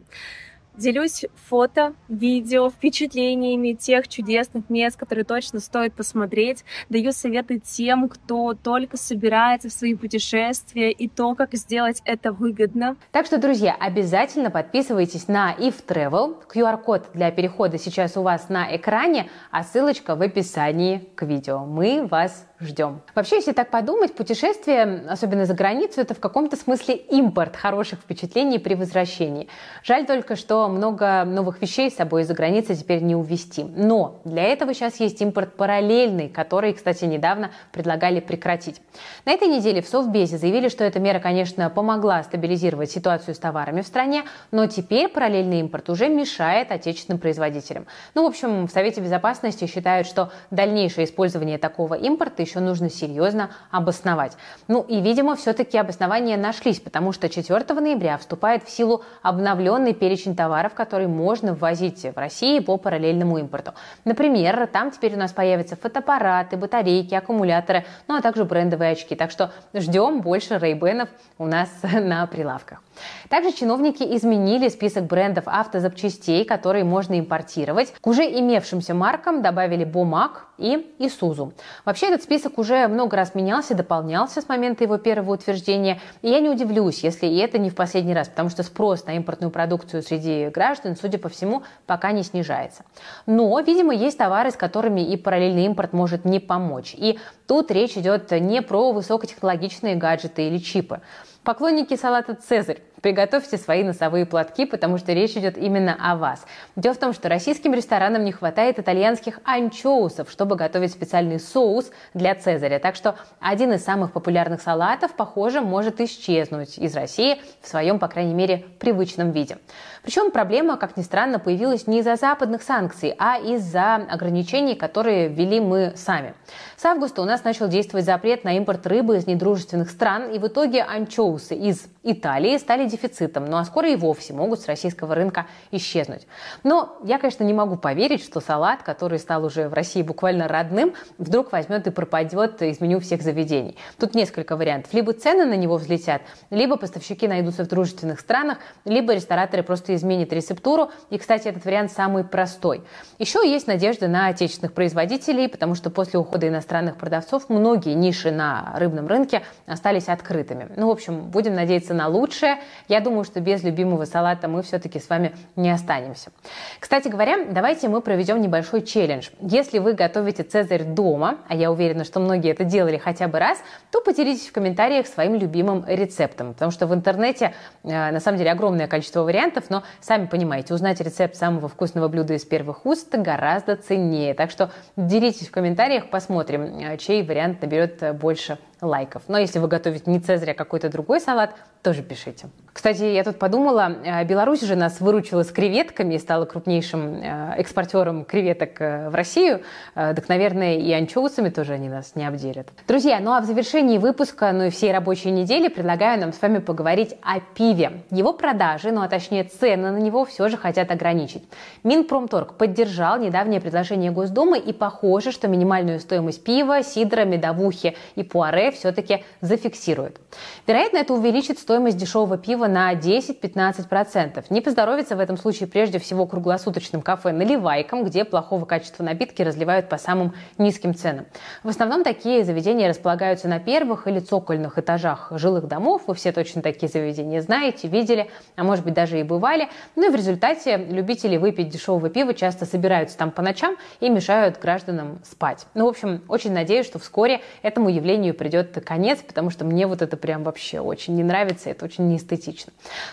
Делюсь 0.76 1.24
фото, 1.48 1.94
видео, 2.08 2.68
впечатлениями 2.68 3.72
тех 3.72 4.08
чудесных 4.08 4.68
мест, 4.68 4.98
которые 4.98 5.24
точно 5.24 5.58
стоит 5.60 5.94
посмотреть. 5.94 6.64
Даю 6.90 7.12
советы 7.12 7.58
тем, 7.58 8.10
кто 8.10 8.52
только 8.52 8.98
собирается 8.98 9.70
в 9.70 9.72
свои 9.72 9.94
путешествия 9.94 10.92
и 10.92 11.08
то, 11.08 11.34
как 11.34 11.54
сделать 11.54 12.02
это 12.04 12.30
выгодно. 12.30 12.96
Так 13.10 13.24
что, 13.24 13.38
друзья, 13.38 13.74
обязательно 13.74 14.50
подписывайтесь 14.50 15.28
на 15.28 15.54
If 15.58 15.76
Travel. 15.86 16.36
QR-код 16.46 17.06
для 17.14 17.30
перехода 17.30 17.78
сейчас 17.78 18.18
у 18.18 18.22
вас 18.22 18.50
на 18.50 18.76
экране, 18.76 19.30
а 19.50 19.62
ссылочка 19.62 20.14
в 20.14 20.20
описании 20.20 21.08
к 21.14 21.22
видео. 21.22 21.64
Мы 21.64 22.06
вас 22.06 22.46
ждем. 22.60 23.02
Вообще, 23.14 23.36
если 23.36 23.52
так 23.52 23.70
подумать, 23.70 24.14
путешествие, 24.14 25.04
особенно 25.08 25.44
за 25.44 25.54
границу, 25.54 26.00
это 26.00 26.14
в 26.14 26.20
каком-то 26.20 26.56
смысле 26.56 26.94
импорт 26.94 27.56
хороших 27.56 28.00
впечатлений 28.00 28.58
при 28.58 28.74
возвращении. 28.74 29.48
Жаль 29.82 30.06
только, 30.06 30.36
что 30.36 30.68
много 30.68 31.24
новых 31.24 31.60
вещей 31.60 31.90
с 31.90 31.96
собой 31.96 32.22
из-за 32.22 32.34
границы 32.34 32.74
теперь 32.74 33.02
не 33.02 33.14
увезти. 33.14 33.64
Но 33.64 34.20
для 34.24 34.44
этого 34.44 34.72
сейчас 34.72 35.00
есть 35.00 35.20
импорт 35.20 35.54
параллельный, 35.56 36.28
который, 36.28 36.72
кстати, 36.72 37.04
недавно 37.04 37.50
предлагали 37.72 38.20
прекратить. 38.20 38.80
На 39.24 39.32
этой 39.32 39.48
неделе 39.48 39.82
в 39.82 39.88
Совбезе 39.88 40.38
заявили, 40.38 40.68
что 40.68 40.84
эта 40.84 40.98
мера, 40.98 41.18
конечно, 41.18 41.68
помогла 41.68 42.22
стабилизировать 42.22 42.90
ситуацию 42.90 43.34
с 43.34 43.38
товарами 43.38 43.82
в 43.82 43.86
стране, 43.86 44.24
но 44.50 44.66
теперь 44.66 45.08
параллельный 45.08 45.60
импорт 45.60 45.90
уже 45.90 46.08
мешает 46.08 46.72
отечественным 46.72 47.18
производителям. 47.18 47.86
Ну, 48.14 48.24
в 48.24 48.26
общем, 48.26 48.66
в 48.66 48.70
Совете 48.70 49.00
Безопасности 49.00 49.66
считают, 49.66 50.06
что 50.06 50.30
дальнейшее 50.50 51.04
использование 51.04 51.58
такого 51.58 51.94
импорта 51.94 52.45
еще 52.46 52.60
нужно 52.60 52.88
серьезно 52.88 53.50
обосновать. 53.70 54.36
Ну 54.68 54.82
и, 54.82 55.00
видимо, 55.00 55.36
все-таки 55.36 55.76
обоснования 55.76 56.36
нашлись, 56.36 56.80
потому 56.80 57.12
что 57.12 57.28
4 57.28 57.64
ноября 57.80 58.18
вступает 58.18 58.64
в 58.64 58.70
силу 58.70 59.02
обновленный 59.22 59.92
перечень 59.92 60.36
товаров, 60.36 60.74
которые 60.74 61.08
можно 61.08 61.54
ввозить 61.54 62.04
в 62.04 62.16
России 62.16 62.60
по 62.60 62.76
параллельному 62.76 63.38
импорту. 63.38 63.74
Например, 64.04 64.66
там 64.66 64.90
теперь 64.90 65.14
у 65.14 65.18
нас 65.18 65.32
появятся 65.32 65.76
фотоаппараты, 65.76 66.56
батарейки, 66.56 67.14
аккумуляторы, 67.14 67.84
ну 68.08 68.16
а 68.16 68.22
также 68.22 68.44
брендовые 68.44 68.92
очки. 68.92 69.14
Так 69.14 69.30
что 69.30 69.52
ждем 69.74 70.20
больше 70.20 70.58
рейбенов 70.58 71.08
у 71.38 71.46
нас 71.46 71.68
на 71.82 72.26
прилавках. 72.26 72.80
Также 73.28 73.52
чиновники 73.52 74.02
изменили 74.16 74.68
список 74.68 75.04
брендов 75.04 75.44
автозапчастей, 75.46 76.44
которые 76.44 76.84
можно 76.84 77.18
импортировать. 77.18 77.92
К 78.00 78.06
уже 78.06 78.22
имевшимся 78.22 78.94
маркам 78.94 79.42
добавили 79.42 79.84
Бумаг 79.84 80.45
и 80.58 80.94
Исузу. 80.98 81.52
Вообще 81.84 82.06
этот 82.08 82.22
список 82.22 82.58
уже 82.58 82.88
много 82.88 83.16
раз 83.16 83.34
менялся, 83.34 83.74
дополнялся 83.74 84.40
с 84.40 84.48
момента 84.48 84.84
его 84.84 84.98
первого 84.98 85.34
утверждения. 85.34 86.00
И 86.22 86.28
я 86.28 86.40
не 86.40 86.48
удивлюсь, 86.48 87.02
если 87.04 87.26
и 87.26 87.36
это 87.38 87.58
не 87.58 87.70
в 87.70 87.74
последний 87.74 88.14
раз, 88.14 88.28
потому 88.28 88.48
что 88.48 88.62
спрос 88.62 89.06
на 89.06 89.16
импортную 89.16 89.50
продукцию 89.50 90.02
среди 90.02 90.48
граждан, 90.48 90.96
судя 90.96 91.18
по 91.18 91.28
всему, 91.28 91.62
пока 91.86 92.12
не 92.12 92.22
снижается. 92.22 92.84
Но, 93.26 93.58
видимо, 93.60 93.94
есть 93.94 94.18
товары, 94.18 94.50
с 94.50 94.56
которыми 94.56 95.00
и 95.00 95.16
параллельный 95.16 95.64
импорт 95.66 95.92
может 95.92 96.24
не 96.24 96.40
помочь. 96.40 96.94
И 96.96 97.18
тут 97.46 97.70
речь 97.70 97.96
идет 97.96 98.30
не 98.30 98.62
про 98.62 98.92
высокотехнологичные 98.92 99.96
гаджеты 99.96 100.48
или 100.48 100.58
чипы. 100.58 101.00
Поклонники 101.44 101.94
салата 101.94 102.34
«Цезарь» 102.34 102.80
Приготовьте 103.02 103.58
свои 103.58 103.84
носовые 103.84 104.26
платки, 104.26 104.64
потому 104.64 104.96
что 104.98 105.12
речь 105.12 105.36
идет 105.36 105.58
именно 105.58 105.96
о 106.00 106.16
вас. 106.16 106.46
Дело 106.76 106.94
в 106.94 106.98
том, 106.98 107.12
что 107.12 107.28
российским 107.28 107.74
ресторанам 107.74 108.24
не 108.24 108.32
хватает 108.32 108.78
итальянских 108.78 109.40
анчоусов, 109.44 110.30
чтобы 110.30 110.56
готовить 110.56 110.92
специальный 110.92 111.38
соус 111.38 111.90
для 112.14 112.34
Цезаря. 112.34 112.78
Так 112.78 112.96
что 112.96 113.16
один 113.40 113.72
из 113.72 113.84
самых 113.84 114.12
популярных 114.12 114.62
салатов, 114.62 115.12
похоже, 115.12 115.60
может 115.60 116.00
исчезнуть 116.00 116.78
из 116.78 116.94
России 116.94 117.40
в 117.60 117.68
своем, 117.68 117.98
по 117.98 118.08
крайней 118.08 118.34
мере, 118.34 118.64
привычном 118.78 119.30
виде. 119.30 119.58
Причем 120.02 120.30
проблема, 120.30 120.76
как 120.76 120.96
ни 120.96 121.02
странно, 121.02 121.38
появилась 121.38 121.86
не 121.86 121.98
из-за 121.98 122.16
западных 122.16 122.62
санкций, 122.62 123.14
а 123.18 123.38
из-за 123.38 123.96
ограничений, 123.96 124.74
которые 124.74 125.28
ввели 125.28 125.60
мы 125.60 125.92
сами. 125.96 126.34
С 126.76 126.84
августа 126.84 127.22
у 127.22 127.24
нас 127.24 127.44
начал 127.44 127.68
действовать 127.68 128.06
запрет 128.06 128.44
на 128.44 128.56
импорт 128.56 128.86
рыбы 128.86 129.16
из 129.16 129.26
недружественных 129.26 129.90
стран, 129.90 130.30
и 130.30 130.38
в 130.38 130.46
итоге 130.46 130.82
анчоусы 130.82 131.54
из 131.54 131.86
Италии 132.08 132.56
стали 132.58 132.88
дефицитом, 132.88 133.46
ну 133.46 133.56
а 133.56 133.64
скоро 133.64 133.90
и 133.90 133.96
вовсе 133.96 134.32
могут 134.32 134.60
с 134.60 134.66
российского 134.66 135.14
рынка 135.16 135.46
исчезнуть. 135.72 136.26
Но 136.62 136.98
я, 137.02 137.18
конечно, 137.18 137.42
не 137.42 137.52
могу 137.52 137.76
поверить, 137.76 138.22
что 138.22 138.40
салат, 138.40 138.84
который 138.84 139.18
стал 139.18 139.44
уже 139.44 139.68
в 139.68 139.74
России 139.74 140.02
буквально 140.02 140.46
родным, 140.46 140.94
вдруг 141.18 141.50
возьмет 141.50 141.86
и 141.88 141.90
пропадет 141.90 142.62
из 142.62 142.80
меню 142.80 143.00
всех 143.00 143.22
заведений. 143.22 143.76
Тут 143.98 144.14
несколько 144.14 144.56
вариантов. 144.56 144.94
Либо 144.94 145.12
цены 145.12 145.46
на 145.46 145.56
него 145.56 145.76
взлетят, 145.76 146.22
либо 146.50 146.76
поставщики 146.76 147.26
найдутся 147.26 147.64
в 147.64 147.68
дружественных 147.68 148.20
странах, 148.20 148.58
либо 148.84 149.12
рестораторы 149.12 149.64
просто 149.64 149.94
изменят 149.96 150.32
рецептуру. 150.32 150.90
И, 151.10 151.18
кстати, 151.18 151.48
этот 151.48 151.64
вариант 151.64 151.90
самый 151.90 152.22
простой. 152.22 152.84
Еще 153.18 153.40
есть 153.48 153.66
надежда 153.66 154.06
на 154.06 154.28
отечественных 154.28 154.74
производителей, 154.74 155.48
потому 155.48 155.74
что 155.74 155.90
после 155.90 156.20
ухода 156.20 156.46
иностранных 156.46 156.96
продавцов 156.98 157.48
многие 157.48 157.94
ниши 157.94 158.30
на 158.30 158.74
рыбном 158.76 159.08
рынке 159.08 159.42
остались 159.66 160.08
открытыми. 160.08 160.68
Ну, 160.76 160.86
в 160.86 160.90
общем, 160.90 161.22
будем 161.30 161.56
надеяться 161.56 161.95
на 161.96 162.08
лучшее. 162.08 162.58
Я 162.88 163.00
думаю, 163.00 163.24
что 163.24 163.40
без 163.40 163.62
любимого 163.62 164.04
салата 164.04 164.48
мы 164.48 164.62
все-таки 164.62 165.00
с 165.00 165.08
вами 165.08 165.34
не 165.56 165.70
останемся. 165.70 166.30
Кстати 166.78 167.08
говоря, 167.08 167.46
давайте 167.50 167.88
мы 167.88 168.00
проведем 168.00 168.40
небольшой 168.40 168.82
челлендж. 168.82 169.30
Если 169.40 169.78
вы 169.78 169.94
готовите 169.94 170.42
цезарь 170.42 170.84
дома, 170.84 171.38
а 171.48 171.54
я 171.54 171.72
уверена, 171.72 172.04
что 172.04 172.20
многие 172.20 172.50
это 172.50 172.64
делали 172.64 172.96
хотя 172.96 173.28
бы 173.28 173.38
раз, 173.38 173.58
то 173.90 174.00
поделитесь 174.00 174.48
в 174.48 174.52
комментариях 174.52 175.06
своим 175.06 175.34
любимым 175.34 175.84
рецептом. 175.86 176.52
Потому 176.52 176.70
что 176.70 176.86
в 176.86 176.94
интернете 176.94 177.54
э, 177.82 178.10
на 178.10 178.20
самом 178.20 178.38
деле 178.38 178.52
огромное 178.52 178.86
количество 178.86 179.22
вариантов, 179.22 179.64
но 179.68 179.82
сами 180.00 180.26
понимаете, 180.26 180.74
узнать 180.74 181.00
рецепт 181.00 181.36
самого 181.36 181.68
вкусного 181.68 182.08
блюда 182.08 182.34
из 182.34 182.44
первых 182.44 182.86
уст 182.86 183.14
гораздо 183.14 183.76
ценнее. 183.76 184.34
Так 184.34 184.50
что 184.50 184.70
делитесь 184.96 185.48
в 185.48 185.50
комментариях, 185.50 186.10
посмотрим, 186.10 186.78
э, 186.78 186.96
чей 186.98 187.22
вариант 187.22 187.62
наберет 187.62 188.16
больше 188.16 188.58
лайков. 188.80 189.22
Но 189.28 189.38
если 189.38 189.58
вы 189.58 189.68
готовите 189.68 190.10
не 190.10 190.20
цезарь, 190.20 190.50
а 190.50 190.54
какой-то 190.54 190.88
другой 190.88 191.20
салат, 191.20 191.54
тоже 191.82 192.02
пишите. 192.02 192.48
Кстати, 192.76 193.04
я 193.04 193.24
тут 193.24 193.38
подумала, 193.38 193.96
э, 194.04 194.24
Беларусь 194.24 194.60
же 194.60 194.76
нас 194.76 195.00
выручила 195.00 195.44
с 195.44 195.50
креветками 195.50 196.16
и 196.16 196.18
стала 196.18 196.44
крупнейшим 196.44 197.22
э, 197.22 197.54
экспортером 197.56 198.26
креветок 198.26 198.78
э, 198.80 199.08
в 199.08 199.14
Россию. 199.14 199.62
Так, 199.94 200.28
наверное, 200.28 200.76
и 200.76 200.92
анчоусами 200.92 201.48
тоже 201.48 201.72
они 201.72 201.88
нас 201.88 202.14
не 202.16 202.26
обделят. 202.26 202.68
Друзья, 202.86 203.18
ну 203.18 203.32
а 203.32 203.40
в 203.40 203.46
завершении 203.46 203.96
выпуска, 203.96 204.52
ну 204.52 204.64
и 204.64 204.70
всей 204.70 204.92
рабочей 204.92 205.30
недели 205.30 205.68
предлагаю 205.68 206.20
нам 206.20 206.34
с 206.34 206.42
вами 206.42 206.58
поговорить 206.58 207.14
о 207.22 207.40
пиве. 207.40 208.02
Его 208.10 208.34
продажи, 208.34 208.92
ну 208.92 209.00
а 209.00 209.08
точнее 209.08 209.44
цены 209.44 209.90
на 209.90 209.96
него 209.96 210.26
все 210.26 210.48
же 210.48 210.58
хотят 210.58 210.90
ограничить. 210.90 211.44
Минпромторг 211.82 212.58
поддержал 212.58 213.18
недавнее 213.18 213.62
предложение 213.62 214.10
Госдумы 214.10 214.58
и 214.58 214.74
похоже, 214.74 215.32
что 215.32 215.48
минимальную 215.48 215.98
стоимость 215.98 216.44
пива, 216.44 216.82
сидра, 216.82 217.24
медовухи 217.24 217.96
и 218.16 218.22
пуаре 218.22 218.70
все-таки 218.70 219.24
зафиксируют. 219.40 220.20
Вероятно, 220.66 220.98
это 220.98 221.14
увеличит 221.14 221.58
стоимость 221.58 221.96
дешевого 221.96 222.36
пива 222.36 222.65
на 222.68 222.94
10-15%. 222.94 224.44
Не 224.50 224.60
поздоровится 224.60 225.16
в 225.16 225.20
этом 225.20 225.36
случае 225.36 225.68
прежде 225.68 225.98
всего 225.98 226.26
круглосуточным 226.26 227.02
кафе 227.02 227.32
«Наливайкам», 227.32 228.04
где 228.04 228.24
плохого 228.24 228.64
качества 228.64 229.02
напитки 229.04 229.42
разливают 229.42 229.88
по 229.88 229.98
самым 229.98 230.34
низким 230.58 230.94
ценам. 230.94 231.26
В 231.62 231.68
основном 231.68 232.04
такие 232.04 232.44
заведения 232.44 232.88
располагаются 232.88 233.48
на 233.48 233.58
первых 233.58 234.06
или 234.08 234.20
цокольных 234.20 234.78
этажах 234.78 235.28
жилых 235.32 235.68
домов. 235.68 236.02
Вы 236.06 236.14
все 236.14 236.32
точно 236.32 236.62
такие 236.62 236.88
заведения 236.88 237.40
знаете, 237.42 237.88
видели, 237.88 238.30
а 238.56 238.64
может 238.64 238.84
быть 238.84 238.94
даже 238.94 239.20
и 239.20 239.22
бывали. 239.22 239.68
Ну 239.94 240.08
и 240.08 240.10
в 240.10 240.14
результате 240.14 240.76
любители 240.76 241.36
выпить 241.36 241.68
дешевого 241.68 242.08
пива 242.08 242.34
часто 242.34 242.64
собираются 242.64 243.16
там 243.16 243.30
по 243.30 243.42
ночам 243.42 243.76
и 244.00 244.08
мешают 244.08 244.58
гражданам 244.58 245.20
спать. 245.24 245.66
Ну, 245.74 245.86
в 245.86 245.88
общем, 245.88 246.22
очень 246.28 246.52
надеюсь, 246.52 246.86
что 246.86 246.98
вскоре 246.98 247.40
этому 247.62 247.88
явлению 247.88 248.34
придет 248.34 248.82
конец, 248.84 249.20
потому 249.20 249.50
что 249.50 249.64
мне 249.64 249.86
вот 249.86 250.02
это 250.02 250.16
прям 250.16 250.42
вообще 250.42 250.80
очень 250.80 251.14
не 251.14 251.22
нравится, 251.22 251.70
это 251.70 251.84
очень 251.84 252.08
неэстетично. 252.08 252.55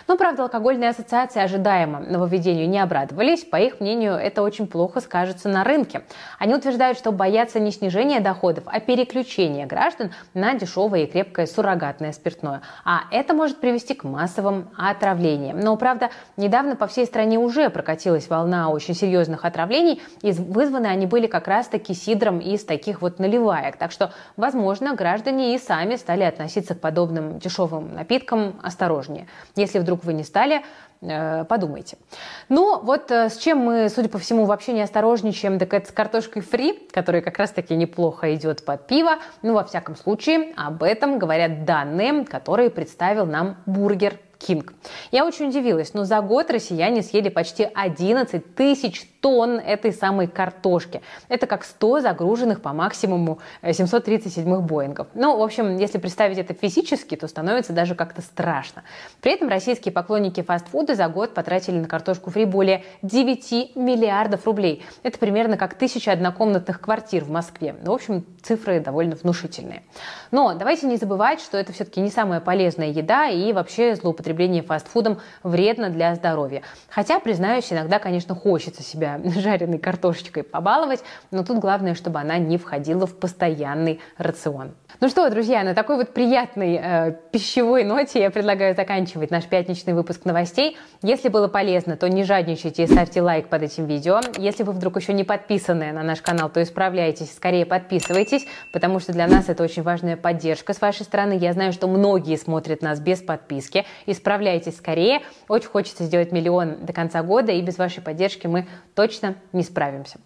Но, 0.08 0.16
правда, 0.16 0.44
алкогольные 0.44 0.90
ассоциации 0.90 1.42
ожидаемо 1.42 2.00
нововведению 2.00 2.68
не 2.68 2.78
обрадовались. 2.78 3.44
По 3.44 3.56
их 3.56 3.80
мнению, 3.80 4.14
это 4.14 4.42
очень 4.42 4.66
плохо 4.66 5.00
скажется 5.00 5.48
на 5.48 5.64
рынке. 5.64 6.02
Они 6.38 6.54
утверждают, 6.54 6.98
что 6.98 7.12
боятся 7.12 7.60
не 7.60 7.70
снижения 7.70 8.20
доходов, 8.20 8.64
а 8.66 8.80
переключения 8.80 9.66
граждан 9.66 10.12
на 10.34 10.54
дешевое 10.54 11.04
и 11.04 11.06
крепкое 11.06 11.46
суррогатное 11.46 12.12
спиртное. 12.12 12.62
А 12.84 13.02
это 13.10 13.34
может 13.34 13.60
привести 13.60 13.94
к 13.94 14.04
массовым 14.04 14.70
отравлениям. 14.76 15.60
Но, 15.60 15.76
правда, 15.76 16.10
недавно 16.36 16.76
по 16.76 16.86
всей 16.86 17.06
стране 17.06 17.38
уже 17.38 17.70
прокатилась 17.70 18.28
волна 18.28 18.70
очень 18.70 18.94
серьезных 18.94 19.44
отравлений, 19.44 20.02
и 20.22 20.32
вызваны 20.32 20.86
они 20.86 21.06
были 21.06 21.26
как 21.26 21.48
раз-таки 21.48 21.94
сидром 21.94 22.38
из 22.38 22.64
таких 22.64 23.02
вот 23.02 23.18
наливаек. 23.18 23.76
Так 23.76 23.92
что, 23.92 24.12
возможно, 24.36 24.94
граждане 24.94 25.54
и 25.54 25.58
сами 25.58 25.96
стали 25.96 26.22
относиться 26.22 26.74
к 26.74 26.80
подобным 26.80 27.38
дешевым 27.38 27.94
напиткам 27.94 28.60
осторожнее. 28.62 29.26
Если 29.56 29.78
вдруг 29.78 30.04
вы 30.04 30.12
не 30.12 30.24
стали, 30.24 30.62
э, 31.00 31.44
подумайте. 31.44 31.96
Ну, 32.48 32.80
вот 32.80 33.10
э, 33.10 33.28
с 33.28 33.36
чем 33.36 33.58
мы, 33.58 33.88
судя 33.88 34.08
по 34.08 34.18
всему, 34.18 34.44
вообще 34.44 34.72
не 34.72 34.82
осторожничаем, 34.82 35.58
так 35.58 35.72
это 35.74 35.88
с 35.88 35.92
картошкой 35.92 36.42
фри, 36.42 36.88
которая 36.92 37.22
как 37.22 37.38
раз-таки 37.38 37.74
неплохо 37.74 38.34
идет 38.34 38.64
под 38.64 38.86
пиво. 38.86 39.18
Ну, 39.42 39.54
во 39.54 39.64
всяком 39.64 39.96
случае, 39.96 40.52
об 40.56 40.82
этом 40.82 41.18
говорят 41.18 41.64
данные, 41.64 42.24
которые 42.24 42.70
представил 42.70 43.26
нам 43.26 43.56
Бургер 43.66 44.18
Кинг. 44.38 44.74
Я 45.10 45.24
очень 45.24 45.48
удивилась, 45.48 45.94
но 45.94 46.04
за 46.04 46.20
год 46.20 46.50
россияне 46.50 47.02
съели 47.02 47.28
почти 47.28 47.64
11 47.74 48.54
тысяч 48.54 49.08
тонн 49.24 49.58
этой 49.58 49.90
самой 49.90 50.26
картошки. 50.26 51.00
Это 51.30 51.46
как 51.46 51.64
100 51.64 52.00
загруженных 52.00 52.60
по 52.60 52.74
максимуму 52.74 53.38
737 53.62 54.60
Боингов. 54.60 55.06
Ну, 55.14 55.38
в 55.38 55.42
общем, 55.42 55.78
если 55.78 55.96
представить 55.96 56.36
это 56.36 56.52
физически, 56.52 57.16
то 57.16 57.26
становится 57.26 57.72
даже 57.72 57.94
как-то 57.94 58.20
страшно. 58.20 58.82
При 59.22 59.32
этом 59.32 59.48
российские 59.48 59.92
поклонники 59.92 60.42
фастфуда 60.42 60.94
за 60.94 61.08
год 61.08 61.32
потратили 61.32 61.78
на 61.78 61.88
картошку 61.88 62.30
фри 62.30 62.44
более 62.44 62.84
9 63.00 63.76
миллиардов 63.76 64.44
рублей. 64.44 64.84
Это 65.02 65.18
примерно 65.18 65.56
как 65.56 65.72
тысяча 65.72 66.12
однокомнатных 66.12 66.78
квартир 66.78 67.24
в 67.24 67.30
Москве. 67.30 67.74
Ну, 67.82 67.92
в 67.92 67.94
общем, 67.94 68.26
цифры 68.42 68.78
довольно 68.80 69.16
внушительные. 69.16 69.84
Но 70.32 70.52
давайте 70.52 70.86
не 70.86 70.98
забывать, 70.98 71.40
что 71.40 71.56
это 71.56 71.72
все-таки 71.72 72.02
не 72.02 72.10
самая 72.10 72.40
полезная 72.40 72.88
еда 72.88 73.28
и 73.28 73.54
вообще 73.54 73.94
злоупотребление 73.94 74.62
фастфудом 74.62 75.18
вредно 75.42 75.88
для 75.88 76.14
здоровья. 76.14 76.60
Хотя, 76.90 77.20
признаюсь, 77.20 77.72
иногда, 77.72 77.98
конечно, 77.98 78.34
хочется 78.34 78.82
себя 78.82 79.13
жареной 79.24 79.78
картошечкой 79.78 80.42
побаловать, 80.42 81.02
но 81.30 81.44
тут 81.44 81.58
главное, 81.58 81.94
чтобы 81.94 82.20
она 82.20 82.38
не 82.38 82.58
входила 82.58 83.06
в 83.06 83.16
постоянный 83.16 84.00
рацион. 84.16 84.72
Ну 85.04 85.10
что, 85.10 85.28
друзья, 85.28 85.62
на 85.64 85.74
такой 85.74 85.96
вот 85.96 86.14
приятной 86.14 86.80
э, 86.82 87.12
пищевой 87.30 87.84
ноте 87.84 88.22
я 88.22 88.30
предлагаю 88.30 88.74
заканчивать 88.74 89.30
наш 89.30 89.44
пятничный 89.44 89.92
выпуск 89.92 90.24
новостей. 90.24 90.78
Если 91.02 91.28
было 91.28 91.46
полезно, 91.46 91.98
то 91.98 92.08
не 92.08 92.24
жадничайте 92.24 92.84
и 92.84 92.86
ставьте 92.86 93.20
лайк 93.20 93.48
под 93.48 93.64
этим 93.64 93.84
видео. 93.84 94.20
Если 94.38 94.62
вы 94.62 94.72
вдруг 94.72 94.96
еще 94.96 95.12
не 95.12 95.22
подписаны 95.22 95.92
на 95.92 96.02
наш 96.02 96.22
канал, 96.22 96.48
то 96.48 96.62
исправляйтесь, 96.62 97.34
скорее 97.34 97.66
подписывайтесь, 97.66 98.46
потому 98.72 98.98
что 98.98 99.12
для 99.12 99.26
нас 99.26 99.50
это 99.50 99.62
очень 99.62 99.82
важная 99.82 100.16
поддержка 100.16 100.72
с 100.72 100.80
вашей 100.80 101.02
стороны. 101.02 101.34
Я 101.34 101.52
знаю, 101.52 101.74
что 101.74 101.86
многие 101.86 102.38
смотрят 102.38 102.80
нас 102.80 102.98
без 102.98 103.20
подписки. 103.20 103.84
Исправляйтесь 104.06 104.78
скорее. 104.78 105.20
Очень 105.48 105.68
хочется 105.68 106.04
сделать 106.04 106.32
миллион 106.32 106.86
до 106.86 106.94
конца 106.94 107.22
года, 107.22 107.52
и 107.52 107.60
без 107.60 107.76
вашей 107.76 108.02
поддержки 108.02 108.46
мы 108.46 108.66
точно 108.94 109.34
не 109.52 109.64
справимся. 109.64 110.18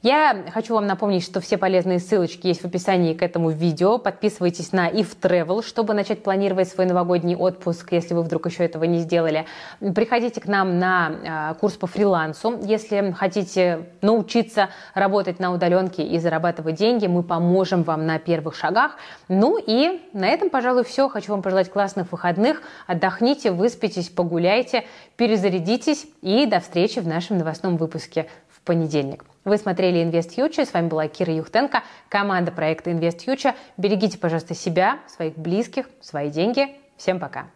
Я 0.00 0.46
хочу 0.54 0.72
вам 0.72 0.86
напомнить, 0.86 1.22
что 1.22 1.42
все 1.42 1.58
полезные 1.58 1.98
ссылочки 1.98 2.46
есть 2.46 2.62
в 2.62 2.64
описании 2.64 3.12
к 3.12 3.22
этому 3.22 3.50
видео 3.50 3.98
подписывайтесь 3.98 4.21
на 4.22 4.88
If 4.88 5.18
Travel, 5.20 5.62
чтобы 5.62 5.94
начать 5.94 6.22
планировать 6.22 6.68
свой 6.68 6.86
новогодний 6.86 7.34
отпуск, 7.34 7.92
если 7.92 8.14
вы 8.14 8.22
вдруг 8.22 8.46
еще 8.46 8.64
этого 8.64 8.84
не 8.84 9.00
сделали. 9.00 9.46
Приходите 9.80 10.40
к 10.40 10.46
нам 10.46 10.78
на 10.78 11.12
а, 11.26 11.54
курс 11.54 11.74
по 11.74 11.86
фрилансу. 11.86 12.58
Если 12.62 13.12
хотите 13.12 13.86
научиться 14.00 14.68
работать 14.94 15.40
на 15.40 15.52
удаленке 15.52 16.02
и 16.04 16.18
зарабатывать 16.18 16.76
деньги, 16.76 17.06
мы 17.06 17.22
поможем 17.22 17.82
вам 17.82 18.06
на 18.06 18.18
первых 18.18 18.54
шагах. 18.54 18.96
Ну 19.28 19.58
и 19.58 20.00
на 20.12 20.28
этом, 20.28 20.50
пожалуй, 20.50 20.84
все. 20.84 21.08
Хочу 21.08 21.32
вам 21.32 21.42
пожелать 21.42 21.70
классных 21.70 22.12
выходных. 22.12 22.62
Отдохните, 22.86 23.50
выспитесь, 23.50 24.08
погуляйте, 24.08 24.84
перезарядитесь 25.16 26.06
и 26.20 26.46
до 26.46 26.60
встречи 26.60 27.00
в 27.00 27.06
нашем 27.06 27.38
новостном 27.38 27.76
выпуске 27.76 28.28
в 28.62 28.66
понедельник. 28.66 29.24
Вы 29.44 29.56
смотрели 29.56 30.04
Invest 30.04 30.36
Future, 30.36 30.64
с 30.64 30.72
вами 30.72 30.88
была 30.88 31.08
Кира 31.08 31.34
Юхтенко, 31.34 31.82
команда 32.08 32.52
проекта 32.52 32.90
Invest 32.90 33.24
Future. 33.26 33.54
Берегите, 33.76 34.18
пожалуйста, 34.18 34.54
себя, 34.54 34.98
своих 35.08 35.36
близких, 35.36 35.88
свои 36.00 36.30
деньги. 36.30 36.68
Всем 36.96 37.18
пока! 37.18 37.46